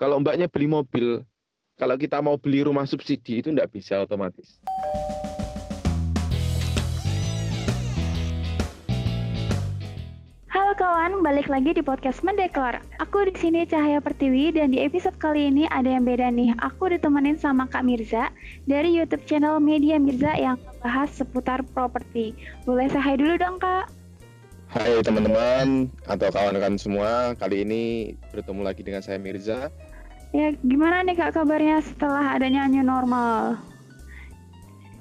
Kalau 0.00 0.16
mbaknya 0.16 0.48
beli 0.48 0.64
mobil, 0.64 1.20
kalau 1.76 2.00
kita 2.00 2.24
mau 2.24 2.40
beli 2.40 2.64
rumah 2.64 2.88
subsidi 2.88 3.44
itu 3.44 3.52
nggak 3.52 3.68
bisa 3.68 4.00
otomatis. 4.00 4.56
Halo 10.48 10.72
kawan, 10.72 11.20
balik 11.20 11.52
lagi 11.52 11.76
di 11.76 11.84
podcast 11.84 12.24
Mendekor. 12.24 12.80
Aku 12.96 13.28
di 13.28 13.36
sini 13.36 13.68
Cahaya 13.68 14.00
Pertiwi 14.00 14.56
dan 14.56 14.72
di 14.72 14.80
episode 14.80 15.20
kali 15.20 15.52
ini 15.52 15.68
ada 15.68 15.92
yang 15.92 16.08
beda 16.08 16.32
nih. 16.32 16.56
Aku 16.64 16.88
ditemenin 16.88 17.36
sama 17.36 17.68
Kak 17.68 17.84
Mirza 17.84 18.32
dari 18.64 18.96
YouTube 18.96 19.28
channel 19.28 19.60
Media 19.60 20.00
Mirza 20.00 20.32
yang 20.32 20.56
membahas 20.64 21.12
seputar 21.12 21.60
properti. 21.76 22.32
Boleh 22.64 22.88
saya 22.88 23.20
dulu 23.20 23.36
dong 23.36 23.60
Kak? 23.60 23.92
Hai 24.70 25.02
teman-teman 25.04 25.90
atau 26.06 26.30
kawan-kawan 26.30 26.78
semua, 26.78 27.34
kali 27.36 27.66
ini 27.66 28.14
bertemu 28.30 28.62
lagi 28.64 28.80
dengan 28.86 29.02
saya 29.04 29.20
Mirza. 29.20 29.68
Ya, 30.30 30.54
gimana 30.62 31.02
nih 31.02 31.18
Kak 31.18 31.34
kabarnya 31.34 31.82
setelah 31.82 32.38
adanya 32.38 32.70
new 32.70 32.86
normal? 32.86 33.58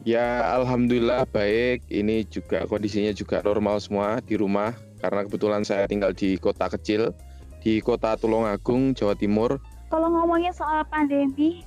Ya, 0.01 0.41
alhamdulillah 0.57 1.29
baik. 1.29 1.85
Ini 1.85 2.25
juga 2.25 2.65
kondisinya 2.65 3.13
juga 3.13 3.43
normal 3.45 3.77
semua 3.77 4.17
di 4.25 4.34
rumah 4.39 4.73
karena 4.97 5.21
kebetulan 5.29 5.61
saya 5.61 5.85
tinggal 5.85 6.17
di 6.17 6.34
kota 6.41 6.65
kecil 6.71 7.13
di 7.61 7.77
kota 7.84 8.17
Tulungagung, 8.17 8.97
Jawa 8.97 9.13
Timur. 9.13 9.61
Kalau 9.93 10.09
ngomongin 10.09 10.55
soal 10.55 10.81
pandemi, 10.89 11.61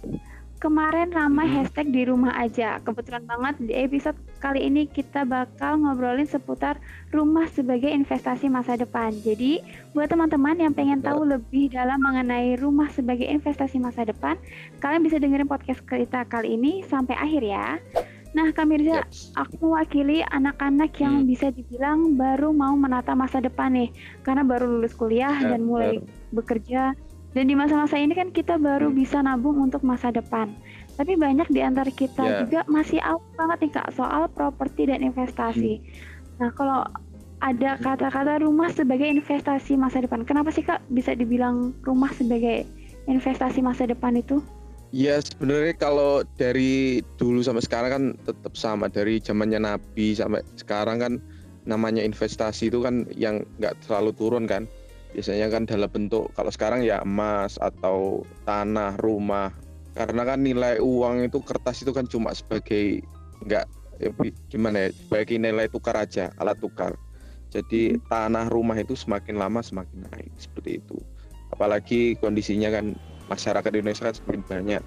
kemarin 0.58 1.14
ramai 1.14 1.46
Hmm. 1.46 1.62
hashtag 1.62 1.94
di 1.94 2.02
rumah 2.08 2.34
aja. 2.34 2.82
Kebetulan 2.82 3.22
banget 3.30 3.54
di 3.62 3.74
episode 3.78 4.18
kali 4.42 4.66
ini 4.66 4.90
kita 4.90 5.22
bakal 5.22 5.78
ngobrolin 5.78 6.26
seputar 6.26 6.82
rumah 7.14 7.46
sebagai 7.46 7.86
investasi 7.86 8.50
masa 8.50 8.74
depan. 8.74 9.14
Jadi, 9.22 9.62
buat 9.94 10.10
teman-teman 10.10 10.58
yang 10.58 10.74
pengen 10.74 10.98
tahu 10.98 11.22
lebih 11.22 11.70
dalam 11.70 12.02
mengenai 12.02 12.58
rumah 12.58 12.90
sebagai 12.90 13.30
investasi 13.30 13.78
masa 13.78 14.02
depan, 14.02 14.34
kalian 14.82 15.06
bisa 15.06 15.22
dengerin 15.22 15.46
podcast 15.46 15.78
kita 15.86 16.26
kali 16.26 16.58
ini 16.58 16.82
sampai 16.90 17.14
akhir 17.14 17.42
ya. 17.46 17.78
Nah, 18.32 18.48
Kak 18.50 18.64
Mirza, 18.64 19.04
Yes. 19.04 19.28
aku 19.36 19.60
mewakili 19.60 20.24
anak-anak 20.24 20.90
yang 20.98 21.20
Hmm. 21.22 21.28
bisa 21.28 21.52
dibilang 21.52 22.16
baru 22.16 22.50
mau 22.50 22.72
menata 22.74 23.12
masa 23.12 23.44
depan 23.44 23.76
nih, 23.76 23.92
karena 24.24 24.40
baru 24.42 24.66
lulus 24.66 24.96
kuliah 24.96 25.36
Ya, 25.36 25.54
dan 25.54 25.68
mulai 25.68 26.00
bekerja. 26.32 26.96
Dan 27.32 27.48
di 27.48 27.56
masa-masa 27.56 27.96
ini 27.96 28.12
kan 28.12 28.28
kita 28.28 28.56
baru 28.56 28.88
Hmm. 28.88 28.96
bisa 28.96 29.20
nabung 29.24 29.60
untuk 29.60 29.84
masa 29.84 30.08
depan. 30.08 30.52
Tapi 30.92 31.16
banyak 31.16 31.48
di 31.48 31.60
antara 31.64 31.88
kita 31.88 32.22
Ya. 32.22 32.36
juga 32.44 32.60
masih 32.68 33.00
awam 33.00 33.24
banget 33.34 33.58
nih 33.68 33.72
Kak 33.72 33.88
soal 33.96 34.28
properti 34.28 34.86
dan 34.92 35.00
investasi. 35.00 35.80
Nah, 36.36 36.52
kalau 36.52 36.84
ada 37.42 37.74
kata-kata 37.80 38.44
rumah 38.44 38.70
sebagai 38.70 39.08
investasi 39.08 39.74
masa 39.74 40.04
depan, 40.04 40.22
kenapa 40.22 40.54
sih 40.54 40.62
Kak 40.62 40.84
bisa 40.92 41.16
dibilang 41.16 41.74
rumah 41.82 42.12
sebagai 42.14 42.68
investasi 43.10 43.64
masa 43.64 43.88
depan 43.88 44.14
itu? 44.14 44.38
Ya 44.92 45.16
sebenarnya 45.18 45.72
kalau 45.74 46.20
dari 46.36 47.00
dulu 47.16 47.40
sampai 47.40 47.64
sekarang 47.64 47.90
kan 47.90 48.04
tetap 48.28 48.52
sama 48.54 48.92
dari 48.92 49.24
zamannya 49.24 49.56
Nabi 49.56 50.12
sampai 50.12 50.44
sekarang 50.60 51.00
kan 51.00 51.12
namanya 51.64 52.04
investasi 52.04 52.68
itu 52.68 52.84
kan 52.84 53.08
yang 53.16 53.40
nggak 53.56 53.80
selalu 53.88 54.12
turun 54.12 54.44
kan 54.44 54.68
biasanya 55.16 55.48
kan 55.48 55.64
dalam 55.64 55.88
bentuk 55.88 56.28
kalau 56.36 56.52
sekarang 56.52 56.84
ya 56.84 57.00
emas 57.08 57.56
atau 57.56 58.20
tanah 58.44 59.00
rumah 59.00 59.48
karena 59.92 60.22
kan 60.24 60.38
nilai 60.40 60.80
uang 60.80 61.28
itu 61.28 61.38
kertas 61.44 61.84
itu 61.84 61.92
kan 61.92 62.08
cuma 62.08 62.32
sebagai 62.32 63.04
nggak 63.44 63.66
ya, 64.00 64.08
gimana 64.48 64.88
ya 64.88 64.90
sebagai 64.92 65.36
nilai 65.36 65.68
tukar 65.68 65.96
aja 65.96 66.32
alat 66.40 66.56
tukar. 66.58 66.96
Jadi 67.52 68.00
tanah 68.08 68.48
rumah 68.48 68.80
itu 68.80 68.96
semakin 68.96 69.36
lama 69.36 69.60
semakin 69.60 70.08
naik 70.08 70.32
seperti 70.40 70.80
itu. 70.80 70.96
Apalagi 71.52 72.16
kondisinya 72.16 72.72
kan 72.72 72.96
masyarakat 73.28 73.68
Indonesia 73.76 74.08
kan 74.08 74.16
semakin 74.16 74.42
banyak. 74.48 74.82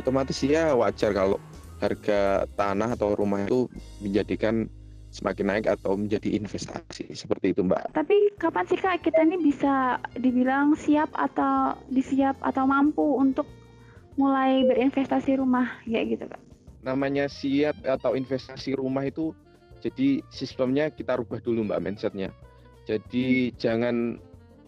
Otomatis 0.00 0.40
ya 0.40 0.72
wajar 0.72 1.12
kalau 1.12 1.36
harga 1.76 2.48
tanah 2.56 2.96
atau 2.96 3.12
rumah 3.12 3.44
itu 3.44 3.68
menjadikan 4.00 4.64
semakin 5.12 5.48
naik 5.48 5.66
atau 5.68 5.96
menjadi 5.96 6.36
investasi 6.36 7.12
seperti 7.16 7.56
itu 7.56 7.64
mbak. 7.64 7.92
Tapi 7.96 8.36
kapan 8.36 8.64
sih 8.68 8.76
Kak 8.76 9.00
kita 9.00 9.24
ini 9.24 9.40
bisa 9.40 9.96
dibilang 10.16 10.76
siap 10.76 11.08
atau 11.16 11.76
disiap 11.88 12.36
atau 12.44 12.68
mampu 12.68 13.16
untuk 13.16 13.48
mulai 14.16 14.64
berinvestasi 14.64 15.38
rumah 15.38 15.80
kayak 15.84 16.06
gitu 16.16 16.24
Kak? 16.28 16.40
namanya 16.86 17.26
siap 17.26 17.74
atau 17.82 18.14
investasi 18.14 18.78
rumah 18.78 19.02
itu 19.02 19.34
jadi 19.82 20.22
sistemnya 20.30 20.88
kita 20.94 21.18
rubah 21.18 21.42
dulu 21.42 21.66
mbak 21.66 21.82
mindsetnya. 21.82 22.30
Jadi 22.86 23.50
jangan 23.58 24.14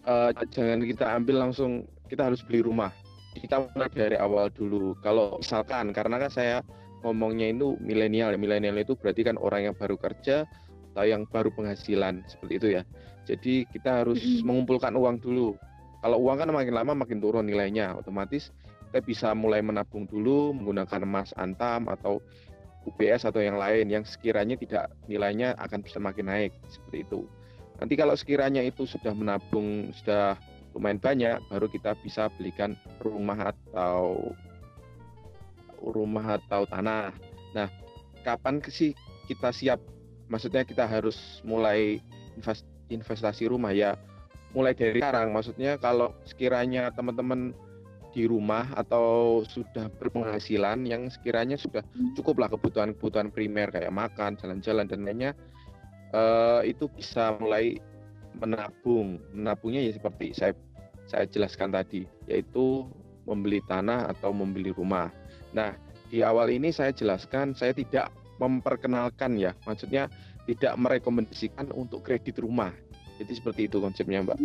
eh, 0.03 0.31
jangan 0.51 0.83
kita 0.83 1.05
ambil 1.15 1.47
langsung 1.47 1.87
kita 2.11 2.27
harus 2.27 2.43
beli 2.43 2.59
rumah. 2.59 2.91
Kita 3.39 3.71
mulai 3.71 3.89
dari 3.95 4.17
awal 4.19 4.51
dulu. 4.51 4.99
Kalau 4.99 5.39
misalkan 5.39 5.95
karena 5.95 6.19
kan 6.19 6.31
saya 6.31 6.57
ngomongnya 7.07 7.47
itu 7.55 7.79
milenial 7.79 8.35
milenial 8.35 8.75
itu 8.75 8.99
berarti 8.99 9.23
kan 9.23 9.39
orang 9.39 9.71
yang 9.71 9.75
baru 9.79 9.95
kerja 9.95 10.43
atau 10.91 11.05
yang 11.07 11.23
baru 11.31 11.47
penghasilan 11.55 12.27
seperti 12.27 12.53
itu 12.59 12.67
ya. 12.75 12.83
Jadi 13.23 13.63
kita 13.71 14.03
harus 14.03 14.19
Mm-mm. 14.19 14.43
mengumpulkan 14.43 14.91
uang 14.99 15.23
dulu. 15.23 15.55
Kalau 16.03 16.17
uang 16.19 16.43
kan 16.43 16.49
makin 16.51 16.75
lama 16.75 16.93
makin 16.95 17.19
turun 17.23 17.47
nilainya 17.47 17.95
otomatis 17.95 18.51
kita 18.89 19.05
bisa 19.05 19.29
mulai 19.37 19.61
menabung 19.61 20.09
dulu 20.09 20.49
menggunakan 20.57 21.05
emas 21.05 21.29
antam 21.37 21.85
atau 21.85 22.17
UBS 22.89 23.21
atau 23.29 23.37
yang 23.37 23.61
lain 23.61 23.85
yang 23.85 24.01
sekiranya 24.01 24.57
tidak 24.57 24.89
nilainya 25.05 25.53
akan 25.61 25.85
bisa 25.85 26.01
makin 26.01 26.25
naik 26.25 26.57
seperti 26.73 27.05
itu. 27.05 27.29
Nanti 27.77 27.93
kalau 27.93 28.17
sekiranya 28.17 28.65
itu 28.65 28.89
sudah 28.89 29.13
menabung 29.13 29.93
sudah 29.93 30.41
lumayan 30.73 30.97
banyak, 30.97 31.37
baru 31.53 31.69
kita 31.69 31.93
bisa 32.01 32.33
belikan 32.33 32.73
rumah 33.05 33.53
atau 33.53 34.33
rumah 35.77 36.41
atau 36.41 36.65
tanah. 36.65 37.13
Nah, 37.53 37.69
kapan 38.25 38.57
sih 38.73 38.97
kita 39.29 39.53
siap? 39.53 39.77
Maksudnya 40.33 40.65
kita 40.65 40.89
harus 40.89 41.45
mulai 41.45 42.01
invest- 42.33 42.67
investasi 42.89 43.45
rumah 43.45 43.69
ya 43.69 43.93
mulai 44.53 44.73
dari 44.73 44.97
sekarang. 44.97 45.29
Maksudnya 45.29 45.77
kalau 45.77 46.13
sekiranya 46.25 46.89
teman-teman 46.89 47.53
di 48.09 48.25
rumah 48.25 48.65
atau 48.73 49.41
sudah 49.45 49.87
berpenghasilan 50.01 50.85
yang 50.85 51.07
sekiranya 51.13 51.55
sudah 51.55 51.85
Hmm. 51.93 52.13
cukuplah 52.17 52.49
kebutuhan-kebutuhan 52.49 53.29
primer 53.29 53.69
kayak 53.69 53.93
makan, 53.93 54.37
jalan-jalan 54.37 54.85
dan 54.89 55.05
lainnya 55.05 55.31
eh, 56.09 56.73
itu 56.73 56.89
bisa 56.89 57.37
mulai 57.37 57.77
menabung. 58.41 59.21
Menabungnya 59.29 59.85
ya 59.85 59.93
seperti 59.93 60.33
saya 60.33 60.53
saya 61.05 61.25
jelaskan 61.29 61.73
tadi, 61.73 62.05
yaitu 62.25 62.85
membeli 63.29 63.61
tanah 63.69 64.09
atau 64.13 64.33
membeli 64.33 64.73
rumah. 64.73 65.13
Nah, 65.53 65.77
di 66.09 66.25
awal 66.25 66.49
ini 66.49 66.73
saya 66.73 66.89
jelaskan 66.93 67.53
saya 67.53 67.73
tidak 67.77 68.09
memperkenalkan 68.41 69.37
ya, 69.37 69.53
maksudnya 69.69 70.09
tidak 70.49 70.73
merekomendasikan 70.81 71.69
untuk 71.77 72.01
kredit 72.01 72.41
rumah. 72.41 72.73
Jadi 73.21 73.33
seperti 73.35 73.61
itu 73.69 73.77
konsepnya, 73.77 74.25
Mbak. 74.25 74.39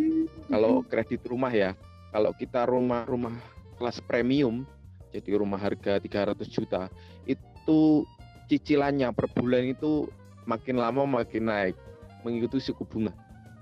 Kalau 0.53 0.83
kredit 0.85 1.23
rumah 1.25 1.53
ya, 1.55 1.73
kalau 2.13 2.35
kita 2.37 2.67
rumah-rumah 2.69 3.54
kelas 3.77 4.01
premium, 4.05 4.67
jadi 5.15 5.39
rumah 5.39 5.59
harga 5.61 5.99
300 5.99 6.47
juta, 6.51 6.91
itu 7.25 8.05
cicilannya 8.51 9.11
per 9.15 9.31
bulan 9.33 9.73
itu 9.73 10.09
makin 10.45 10.77
lama 10.77 11.05
makin 11.09 11.49
naik 11.49 11.77
mengikuti 12.25 12.61
suku 12.61 12.85
bunga. 12.85 13.13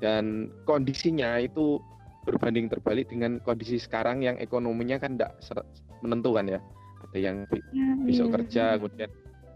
Dan 0.03 0.51
kondisinya 0.67 1.39
itu 1.39 1.79
berbanding 2.27 2.71
terbalik 2.71 3.11
dengan 3.11 3.39
kondisi 3.43 3.79
sekarang 3.79 4.23
yang 4.23 4.39
ekonominya 4.39 4.99
kan 4.99 5.19
tidak 5.19 5.39
menentukan 6.03 6.59
ya. 6.59 6.61
Ada 7.11 7.19
yang 7.19 7.37
Ya, 7.71 7.89
besok 8.03 8.27
iya. 8.31 8.35
kerja 8.39 8.65
kemudian 8.79 9.11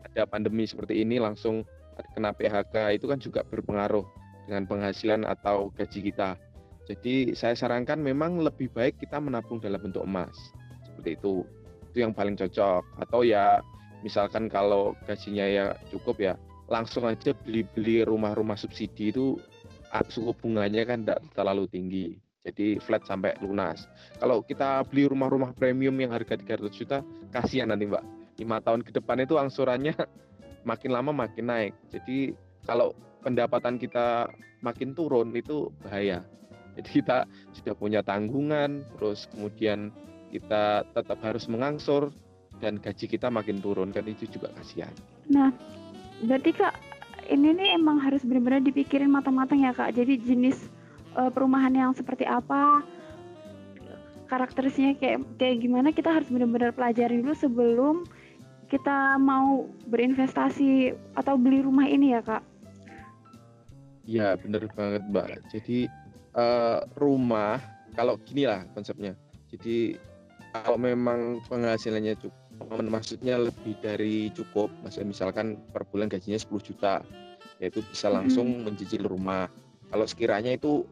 ada 0.06 0.22
pandemi 0.26 0.64
seperti 0.66 1.02
ini 1.02 1.18
langsung 1.18 1.66
kena 2.14 2.30
PHK 2.36 3.00
itu 3.00 3.06
kan 3.08 3.18
juga 3.18 3.40
berpengaruh 3.46 4.04
dengan 4.46 4.68
penghasilan 4.68 5.26
atau 5.26 5.72
gaji 5.74 6.12
kita 6.12 6.38
jadi 6.86 7.34
saya 7.34 7.58
sarankan 7.58 7.98
memang 7.98 8.38
lebih 8.38 8.70
baik 8.70 9.02
kita 9.02 9.18
menabung 9.18 9.58
dalam 9.58 9.82
bentuk 9.82 10.06
emas 10.06 10.54
seperti 10.86 11.18
itu. 11.18 11.42
Itu 11.90 11.98
yang 12.06 12.14
paling 12.14 12.38
cocok. 12.38 13.02
Atau 13.02 13.26
ya 13.26 13.58
misalkan 14.06 14.46
kalau 14.46 14.94
gajinya 15.10 15.42
ya 15.42 15.64
cukup 15.90 16.22
ya 16.22 16.34
langsung 16.70 17.10
aja 17.10 17.34
beli-beli 17.42 18.06
rumah-rumah 18.06 18.54
subsidi 18.54 19.10
itu 19.10 19.38
ah, 19.90 20.06
suku 20.06 20.30
bunganya 20.38 20.86
kan 20.86 21.02
tidak 21.02 21.26
terlalu 21.34 21.66
tinggi. 21.66 22.06
Jadi 22.46 22.78
flat 22.78 23.02
sampai 23.02 23.34
lunas. 23.42 23.90
Kalau 24.22 24.38
kita 24.46 24.86
beli 24.86 25.10
rumah-rumah 25.10 25.50
premium 25.58 25.98
yang 25.98 26.14
harga 26.14 26.38
300 26.38 26.70
juta 26.70 27.02
kasihan 27.34 27.66
nanti 27.66 27.90
mbak. 27.90 28.06
Lima 28.38 28.62
tahun 28.62 28.86
ke 28.86 28.94
depan 28.94 29.26
itu 29.26 29.34
angsurannya 29.34 29.98
makin 30.70 30.90
lama 30.94 31.10
makin 31.10 31.50
naik. 31.50 31.74
Jadi 31.90 32.38
kalau 32.62 32.94
pendapatan 33.26 33.74
kita 33.74 34.30
makin 34.62 34.94
turun 34.94 35.34
itu 35.34 35.74
bahaya 35.82 36.22
jadi 36.76 36.88
kita 36.88 37.18
sudah 37.56 37.74
punya 37.74 38.00
tanggungan 38.04 38.84
terus 38.96 39.26
kemudian 39.32 39.90
kita 40.30 40.84
tetap 40.92 41.18
harus 41.24 41.48
mengangsur 41.48 42.12
dan 42.60 42.80
gaji 42.80 43.08
kita 43.08 43.28
makin 43.28 43.60
turun 43.60 43.92
kan 43.92 44.04
itu 44.08 44.28
juga 44.28 44.52
kasihan 44.56 44.92
Nah, 45.26 45.50
berarti 46.22 46.54
Kak, 46.54 46.74
ini 47.26 47.50
nih 47.50 47.74
emang 47.74 47.98
harus 47.98 48.22
benar-benar 48.22 48.62
dipikirin 48.62 49.10
matang-matang 49.10 49.58
ya 49.58 49.74
Kak. 49.74 49.90
Jadi 49.98 50.22
jenis 50.22 50.70
eh, 51.18 51.30
perumahan 51.34 51.74
yang 51.74 51.90
seperti 51.98 52.22
apa, 52.22 52.86
karakteristiknya 54.26 54.94
kayak 54.98 55.18
kayak 55.38 55.56
gimana 55.62 55.88
kita 55.94 56.10
harus 56.10 56.28
benar-benar 56.30 56.74
pelajari 56.74 57.22
dulu 57.22 57.34
sebelum 57.34 57.96
kita 58.66 59.14
mau 59.22 59.70
berinvestasi 59.86 60.90
atau 61.14 61.38
beli 61.38 61.62
rumah 61.62 61.86
ini 61.86 62.18
ya 62.18 62.20
kak? 62.22 62.42
Ya 64.06 64.34
benar 64.34 64.66
banget 64.74 65.02
mbak. 65.06 65.38
Jadi 65.54 65.86
uh, 66.36 66.84
rumah 67.00 67.58
kalau 67.96 68.20
gini 68.22 68.44
lah 68.44 68.62
konsepnya. 68.76 69.16
Jadi 69.48 69.96
kalau 70.52 70.78
memang 70.80 71.40
penghasilannya 71.48 72.16
cukup, 72.20 72.80
maksudnya 72.84 73.40
lebih 73.40 73.76
dari 73.80 74.28
cukup, 74.32 74.68
maksudnya 74.84 75.12
misalkan 75.12 75.60
per 75.72 75.84
bulan 75.88 76.08
gajinya 76.08 76.36
10 76.36 76.48
juta, 76.60 77.04
yaitu 77.60 77.80
bisa 77.88 78.12
langsung 78.12 78.62
hmm. 78.62 78.62
mencicil 78.68 79.04
rumah. 79.08 79.48
Kalau 79.92 80.06
sekiranya 80.08 80.56
itu 80.56 80.84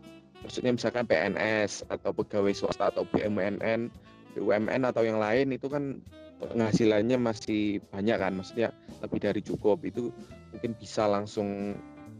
maksudnya 0.44 0.76
misalkan 0.76 1.08
PNS 1.08 1.88
atau 1.88 2.12
pegawai 2.12 2.52
swasta 2.52 2.92
atau 2.92 3.08
BUMN, 3.08 3.88
BUMN 4.36 4.82
atau 4.84 5.02
yang 5.04 5.16
lain 5.20 5.56
itu 5.56 5.66
kan 5.72 6.04
penghasilannya 6.40 7.16
masih 7.16 7.80
banyak 7.88 8.16
kan, 8.20 8.32
maksudnya 8.36 8.68
lebih 9.00 9.20
dari 9.24 9.40
cukup 9.40 9.80
itu 9.86 10.12
mungkin 10.52 10.76
bisa 10.76 11.08
langsung 11.08 11.78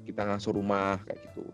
kita 0.08 0.24
ngasuh 0.24 0.56
rumah 0.56 1.00
kayak 1.04 1.20
gitu. 1.30 1.44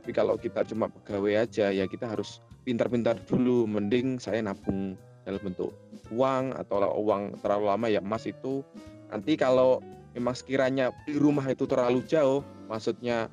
Tapi 0.00 0.16
kalau 0.16 0.40
kita 0.40 0.64
cuma 0.64 0.88
pegawai 0.88 1.44
aja 1.44 1.68
ya 1.68 1.84
kita 1.84 2.08
harus 2.08 2.40
pintar-pintar 2.64 3.20
dulu, 3.28 3.68
mending 3.68 4.16
saya 4.16 4.40
nabung 4.40 4.96
dalam 5.28 5.36
bentuk 5.44 5.76
uang 6.08 6.56
atau 6.56 6.80
uang 7.04 7.36
terlalu 7.44 7.64
lama 7.68 7.86
ya 7.92 8.00
emas 8.00 8.24
itu 8.24 8.64
nanti 9.12 9.36
kalau 9.36 9.84
memang 10.16 10.32
sekiranya 10.32 10.88
di 11.04 11.20
rumah 11.20 11.44
itu 11.52 11.68
terlalu 11.68 12.00
jauh, 12.08 12.40
maksudnya 12.72 13.28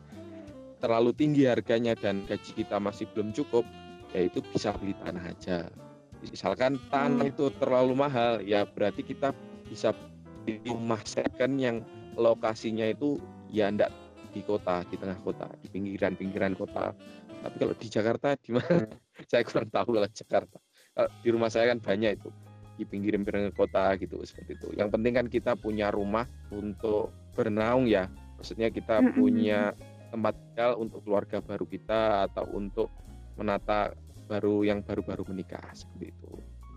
terlalu 0.84 1.16
tinggi 1.16 1.48
harganya 1.48 1.96
dan 1.96 2.28
gaji 2.28 2.52
kita 2.52 2.84
masih 2.84 3.08
belum 3.16 3.32
cukup, 3.32 3.64
ya 4.12 4.28
itu 4.28 4.44
bisa 4.52 4.76
beli 4.76 4.92
tanah 5.00 5.24
aja. 5.24 5.72
Misalkan 6.20 6.76
tanah 6.92 7.24
hmm. 7.24 7.32
itu 7.32 7.48
terlalu 7.64 7.96
mahal, 7.96 8.44
ya 8.44 8.68
berarti 8.68 9.08
kita 9.08 9.32
bisa 9.72 9.96
beli 10.44 10.60
rumah 10.68 11.00
second 11.08 11.56
yang 11.56 11.80
lokasinya 12.20 12.92
itu 12.92 13.24
ya 13.48 13.72
enggak 13.72 13.90
di 14.38 14.46
kota, 14.46 14.86
di 14.86 14.96
tengah 15.02 15.18
kota, 15.26 15.50
di 15.58 15.68
pinggiran-pinggiran 15.74 16.54
kota. 16.54 16.94
Tapi 17.42 17.56
kalau 17.58 17.74
di 17.74 17.88
Jakarta 17.90 18.38
di 18.38 18.54
mana? 18.54 18.86
saya 19.30 19.42
kurang 19.42 19.74
tahu 19.74 19.98
kalau 19.98 20.10
Jakarta. 20.14 20.58
Kalau 20.94 21.10
di 21.26 21.30
rumah 21.34 21.50
saya 21.50 21.74
kan 21.74 21.82
banyak 21.82 22.22
itu 22.22 22.30
di 22.78 22.86
pinggir-pinggir 22.86 23.50
kota 23.58 23.98
gitu 23.98 24.22
seperti 24.22 24.54
itu. 24.54 24.68
Yang 24.78 24.90
penting 24.94 25.14
kan 25.18 25.26
kita 25.26 25.52
punya 25.58 25.90
rumah 25.90 26.30
untuk 26.54 27.10
bernaung 27.34 27.90
ya. 27.90 28.06
Maksudnya 28.38 28.70
kita 28.70 29.02
punya 29.18 29.74
tempat 30.14 30.38
tinggal 30.38 30.78
untuk 30.78 31.02
keluarga 31.02 31.42
baru 31.42 31.66
kita 31.66 32.30
atau 32.30 32.46
untuk 32.54 32.94
menata 33.34 33.98
baru 34.30 34.62
yang 34.62 34.86
baru-baru 34.86 35.26
menikah 35.34 35.66
seperti 35.74 36.14
itu. 36.14 36.30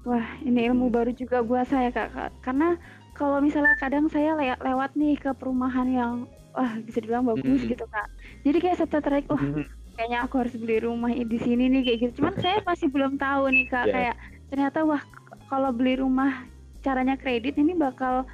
Wah, 0.08 0.24
ini 0.40 0.64
ilmu 0.72 0.88
baru 0.88 1.12
juga 1.12 1.44
buat 1.44 1.68
saya 1.68 1.92
kak. 1.92 2.32
Karena 2.40 2.80
kalau 3.12 3.44
misalnya 3.44 3.76
kadang 3.76 4.08
saya 4.08 4.32
le 4.32 4.56
lewat 4.56 4.96
nih 4.96 5.20
ke 5.20 5.36
perumahan 5.36 5.88
yang 5.92 6.14
wah 6.55 6.73
bisa 6.82 6.99
dibilang 7.02 7.26
bagus 7.26 7.62
hmm. 7.62 7.70
gitu 7.70 7.85
kak. 7.88 8.08
Jadi 8.43 8.58
kayak 8.58 8.76
saya 8.79 8.88
tertarik, 8.91 9.26
wah 9.31 9.41
hmm. 9.41 9.64
kayaknya 9.94 10.19
aku 10.25 10.35
harus 10.41 10.55
beli 10.56 10.79
rumah 10.82 11.11
di 11.12 11.38
sini 11.38 11.70
nih 11.70 11.82
kayak 11.87 11.99
gitu. 12.02 12.12
Cuman 12.23 12.35
saya 12.38 12.58
masih 12.64 12.88
belum 12.91 13.17
tahu 13.19 13.50
nih 13.55 13.67
kak, 13.70 13.87
yeah. 13.88 13.94
kayak 13.94 14.17
ternyata 14.50 14.79
wah 14.82 15.02
kalau 15.47 15.70
beli 15.70 15.99
rumah 15.99 16.47
caranya 16.81 17.14
kredit 17.19 17.61
ini 17.61 17.76
bakal 17.76 18.25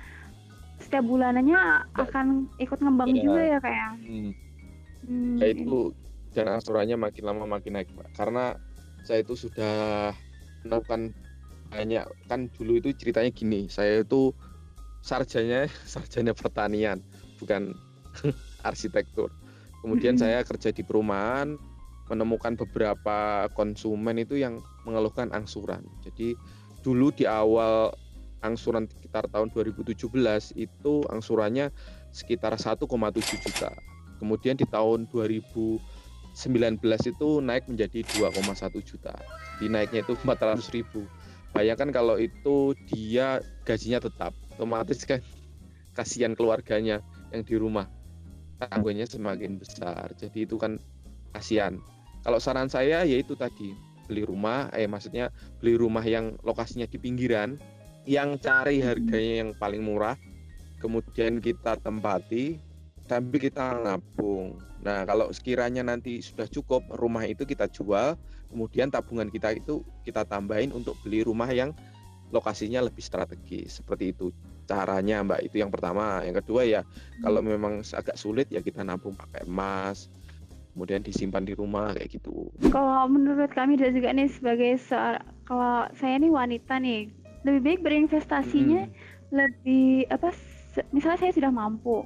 setiap 0.79 1.05
bulanannya 1.09 1.89
akan 1.97 2.53
ikut 2.61 2.79
ngembang 2.81 3.11
ya. 3.17 3.23
juga 3.25 3.43
ya 3.43 3.59
kayak. 3.61 3.77
Ya? 3.77 3.91
Hmm. 3.97 4.31
Hmm. 5.07 5.37
Ya 5.39 5.47
itu 5.55 5.95
dan 6.37 6.53
angsurannya 6.53 7.01
makin 7.01 7.25
lama 7.25 7.45
makin 7.49 7.81
naik 7.81 7.89
Pak. 7.97 8.13
Karena 8.13 8.57
saya 9.07 9.25
itu 9.25 9.39
sudah 9.39 10.13
melakukan 10.67 11.15
banyak 11.71 12.05
kan 12.31 12.51
dulu 12.55 12.79
itu 12.79 12.95
ceritanya 12.95 13.31
gini, 13.33 13.67
saya 13.67 14.03
itu 14.03 14.35
sarjanya 15.03 15.67
sarjana 15.93 16.35
pertanian, 16.37 17.01
bukan 17.39 17.75
arsitektur. 18.69 19.33
Kemudian 19.85 20.17
hmm. 20.19 20.23
saya 20.23 20.41
kerja 20.43 20.73
di 20.75 20.83
perumahan, 20.83 21.55
menemukan 22.07 22.55
beberapa 22.55 23.51
konsumen 23.55 24.23
itu 24.23 24.39
yang 24.39 24.63
mengeluhkan 24.87 25.31
angsuran. 25.35 25.83
Jadi 26.07 26.39
dulu 26.87 27.11
di 27.11 27.27
awal 27.27 27.91
angsuran 28.47 28.87
sekitar 28.87 29.27
tahun 29.27 29.51
2017 29.51 30.07
itu 30.55 30.95
angsurannya 31.11 31.75
sekitar 32.15 32.55
1,7 32.55 32.87
juta. 33.43 33.71
Kemudian 34.23 34.55
di 34.57 34.65
tahun 34.71 35.11
2019 35.11 35.83
itu 37.11 37.29
naik 37.43 37.67
menjadi 37.67 38.07
2,1 38.07 38.81
juta. 38.87 39.13
Di 39.59 39.67
naiknya 39.67 40.07
itu 40.07 40.15
400 40.15 40.63
ribu. 40.73 41.05
Bayangkan 41.51 41.91
kalau 41.91 42.21
itu 42.21 42.77
dia 42.87 43.41
gajinya 43.65 43.99
tetap, 43.99 44.37
otomatis 44.55 45.03
kan 45.09 45.25
kasihan 45.97 46.37
keluarganya 46.37 47.01
yang 47.33 47.43
di 47.43 47.57
rumah. 47.57 47.89
Tanggungannya 48.56 49.06
semakin 49.08 49.61
besar. 49.61 50.12
Jadi 50.17 50.49
itu 50.49 50.56
kan 50.56 50.81
kasihan. 51.37 51.76
Kalau 52.25 52.41
saran 52.41 52.67
saya 52.67 53.05
yaitu 53.05 53.37
tadi 53.37 53.76
beli 54.06 54.23
rumah, 54.25 54.70
eh 54.73 54.88
maksudnya 54.88 55.29
beli 55.61 55.76
rumah 55.76 56.03
yang 56.03 56.38
lokasinya 56.47 56.87
di 56.88 56.97
pinggiran, 56.97 57.58
yang 58.06 58.38
cari 58.38 58.81
harganya 58.81 59.44
yang 59.44 59.50
paling 59.58 59.82
murah, 59.82 60.14
kemudian 60.79 61.43
kita 61.43 61.76
tempati, 61.82 62.58
tapi 63.06 63.37
kita 63.38 63.82
nabung. 63.82 64.58
Nah, 64.82 65.03
kalau 65.03 65.31
sekiranya 65.35 65.82
nanti 65.82 66.23
sudah 66.23 66.47
cukup 66.47 66.87
rumah 66.94 67.26
itu 67.26 67.43
kita 67.43 67.67
jual, 67.70 68.14
kemudian 68.50 68.91
tabungan 68.91 69.26
kita 69.31 69.58
itu 69.58 69.82
kita 70.06 70.23
tambahin 70.23 70.70
untuk 70.70 70.94
beli 71.03 71.26
rumah 71.26 71.50
yang 71.50 71.75
lokasinya 72.31 72.82
lebih 72.82 73.03
strategis. 73.03 73.82
Seperti 73.82 74.14
itu 74.14 74.31
caranya, 74.67 75.23
Mbak. 75.23 75.41
Itu 75.47 75.57
yang 75.63 75.71
pertama. 75.71 76.21
Yang 76.27 76.45
kedua 76.45 76.63
ya, 76.67 76.83
kalau 77.23 77.41
hmm. 77.41 77.49
memang 77.55 77.75
agak 77.87 78.19
sulit 78.19 78.51
ya 78.51 78.61
kita 78.61 78.83
nabung 78.83 79.15
pakai 79.15 79.47
emas, 79.47 80.11
kemudian 80.77 81.01
disimpan 81.01 81.47
di 81.47 81.57
rumah 81.57 81.97
kayak 81.97 82.21
gitu. 82.21 82.53
Kalau 82.69 83.09
menurut 83.09 83.49
kami 83.55 83.81
dan 83.81 83.97
juga 83.97 84.13
nih 84.13 84.29
sebagai 84.29 84.77
seorang 84.85 85.25
kalau 85.47 85.89
saya 85.97 86.19
nih 86.19 86.29
wanita 86.29 86.77
nih 86.83 87.09
lebih 87.47 87.61
baik 87.63 87.81
berinvestasinya 87.87 88.91
hmm. 88.91 88.95
lebih 89.31 90.11
apa 90.11 90.35
misalnya 90.91 91.19
saya 91.23 91.33
sudah 91.33 91.55
mampu 91.55 92.03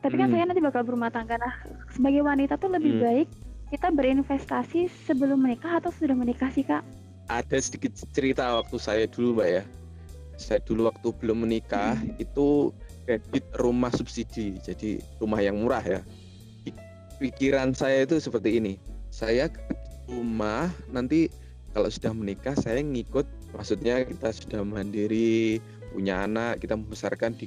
tapi 0.00 0.16
kan 0.16 0.32
hmm. 0.32 0.34
saya 0.34 0.44
nanti 0.48 0.64
bakal 0.64 0.82
berumah 0.82 1.12
tangga 1.12 1.36
nah 1.36 1.54
sebagai 1.92 2.24
wanita 2.24 2.56
tuh 2.56 2.72
lebih 2.72 2.96
hmm. 2.96 3.04
baik 3.04 3.28
kita 3.70 3.92
berinvestasi 3.92 4.90
sebelum 5.06 5.44
menikah 5.44 5.78
atau 5.78 5.94
sudah 5.94 6.16
menikah 6.18 6.50
sih 6.50 6.66
kak? 6.66 6.82
Ada 7.30 7.62
sedikit 7.62 7.94
cerita 8.10 8.58
waktu 8.58 8.76
saya 8.82 9.06
dulu 9.06 9.38
mbak 9.38 9.48
ya 9.60 9.62
saya 10.40 10.64
dulu 10.64 10.88
waktu 10.88 11.12
belum 11.20 11.44
menikah 11.44 12.00
hmm. 12.00 12.16
itu 12.16 12.72
kredit 13.04 13.44
rumah 13.60 13.92
subsidi 13.92 14.56
jadi 14.64 14.98
rumah 15.20 15.44
yang 15.44 15.60
murah 15.60 15.84
ya 15.84 16.00
pikiran 17.20 17.76
saya 17.76 18.08
itu 18.08 18.16
seperti 18.16 18.56
ini. 18.58 18.74
Saya 19.12 19.52
rumah 20.08 20.72
nanti 20.88 21.28
kalau 21.76 21.92
sudah 21.92 22.10
menikah 22.16 22.56
saya 22.56 22.80
ngikut 22.80 23.28
maksudnya 23.54 24.02
kita 24.08 24.32
sudah 24.32 24.64
mandiri, 24.64 25.60
punya 25.92 26.24
anak, 26.24 26.64
kita 26.64 26.74
membesarkan 26.74 27.36
di 27.36 27.46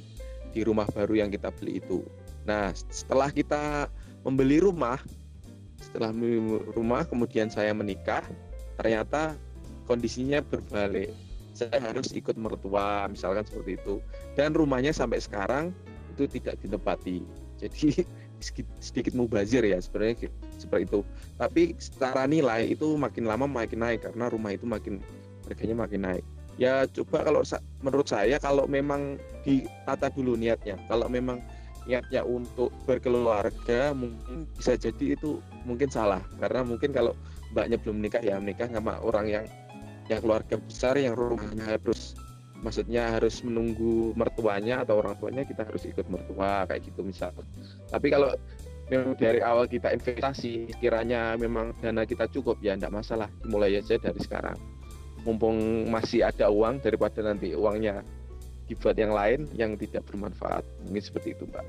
di 0.54 0.62
rumah 0.62 0.86
baru 0.94 1.26
yang 1.26 1.28
kita 1.34 1.50
beli 1.58 1.82
itu. 1.82 2.06
Nah, 2.46 2.70
setelah 2.88 3.34
kita 3.34 3.90
membeli 4.22 4.62
rumah, 4.62 5.02
setelah 5.82 6.14
membeli 6.14 6.62
rumah 6.72 7.02
kemudian 7.02 7.50
saya 7.50 7.74
menikah, 7.74 8.22
ternyata 8.78 9.34
kondisinya 9.90 10.40
berbalik. 10.40 11.10
Saya 11.54 11.78
harus 11.78 12.10
ikut 12.10 12.34
mertua, 12.34 13.06
misalkan 13.06 13.46
seperti 13.46 13.78
itu. 13.78 14.02
Dan 14.34 14.52
rumahnya 14.58 14.90
sampai 14.90 15.22
sekarang 15.22 15.70
itu 16.10 16.26
tidak 16.26 16.58
ditempati. 16.60 17.22
Jadi 17.62 18.02
sedikit, 18.82 19.14
mubazir 19.14 19.62
ya 19.62 19.78
sebenarnya 19.78 20.28
seperti 20.58 20.84
itu. 20.90 21.00
Tapi 21.38 21.78
secara 21.78 22.26
nilai 22.26 22.74
itu 22.74 22.98
makin 22.98 23.24
lama 23.24 23.46
makin 23.46 23.80
naik 23.80 24.04
karena 24.04 24.28
rumah 24.28 24.52
itu 24.52 24.66
makin 24.66 24.98
harganya 25.46 25.76
makin 25.78 26.00
naik. 26.02 26.24
Ya 26.54 26.86
coba 26.86 27.26
kalau 27.26 27.42
menurut 27.82 28.06
saya 28.06 28.38
kalau 28.42 28.66
memang 28.66 29.18
ditata 29.46 30.10
dulu 30.10 30.34
niatnya. 30.34 30.78
Kalau 30.90 31.06
memang 31.06 31.38
niatnya 31.84 32.24
untuk 32.24 32.72
berkeluarga 32.88 33.92
mungkin 33.92 34.48
bisa 34.56 34.74
jadi 34.74 35.16
itu 35.16 35.38
mungkin 35.68 35.92
salah 35.92 36.24
karena 36.40 36.64
mungkin 36.64 36.96
kalau 36.96 37.12
mbaknya 37.52 37.76
belum 37.76 38.00
menikah 38.00 38.24
ya 38.24 38.40
menikah 38.40 38.68
sama 38.72 38.96
orang 39.04 39.28
yang 39.28 39.44
yang 40.08 40.20
keluarga 40.20 40.56
besar 40.60 41.00
yang 41.00 41.16
rumahnya 41.16 41.64
harus 41.64 42.16
maksudnya 42.64 43.12
harus 43.12 43.44
menunggu 43.44 44.16
mertuanya 44.16 44.80
atau 44.80 45.04
orang 45.04 45.16
tuanya 45.20 45.44
kita 45.44 45.68
harus 45.68 45.84
ikut 45.84 46.08
mertua 46.08 46.64
kayak 46.64 46.80
gitu 46.88 47.04
misal. 47.04 47.32
Tapi 47.92 48.08
kalau 48.08 48.32
memang 48.88 49.16
dari 49.20 49.40
awal 49.44 49.68
kita 49.68 49.92
investasi 49.92 50.72
kiranya 50.80 51.36
memang 51.36 51.76
dana 51.84 52.08
kita 52.08 52.24
cukup 52.32 52.60
ya 52.64 52.76
tidak 52.76 53.04
masalah. 53.04 53.28
Dimulai 53.44 53.76
aja 53.76 54.00
dari 54.00 54.20
sekarang. 54.20 54.56
Mumpung 55.24 55.88
masih 55.88 56.24
ada 56.24 56.52
uang 56.52 56.84
daripada 56.84 57.24
nanti 57.24 57.56
uangnya 57.56 58.04
dibuat 58.68 58.96
yang 58.96 59.12
lain 59.12 59.44
yang 59.56 59.76
tidak 59.76 60.04
bermanfaat. 60.08 60.64
Mungkin 60.88 61.04
seperti 61.04 61.36
itu 61.36 61.44
mbak. 61.48 61.64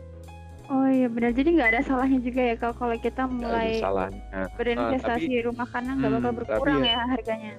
Oh 0.66 0.90
iya 0.90 1.06
benar, 1.06 1.30
jadi 1.30 1.62
nggak 1.62 1.70
ada 1.78 1.82
salahnya 1.86 2.18
juga 2.26 2.42
ya 2.42 2.56
kalau 2.58 2.74
kalau 2.74 2.98
kita 2.98 3.30
mulai 3.30 3.78
berinvestasi 4.58 5.30
nah, 5.30 5.38
tapi, 5.38 5.46
rumah 5.46 5.68
karena 5.70 5.92
nggak 5.94 6.12
bakal 6.18 6.32
hmm, 6.34 6.40
berkurang 6.42 6.80
tapi, 6.82 6.90
ya 6.90 7.00
harganya. 7.06 7.54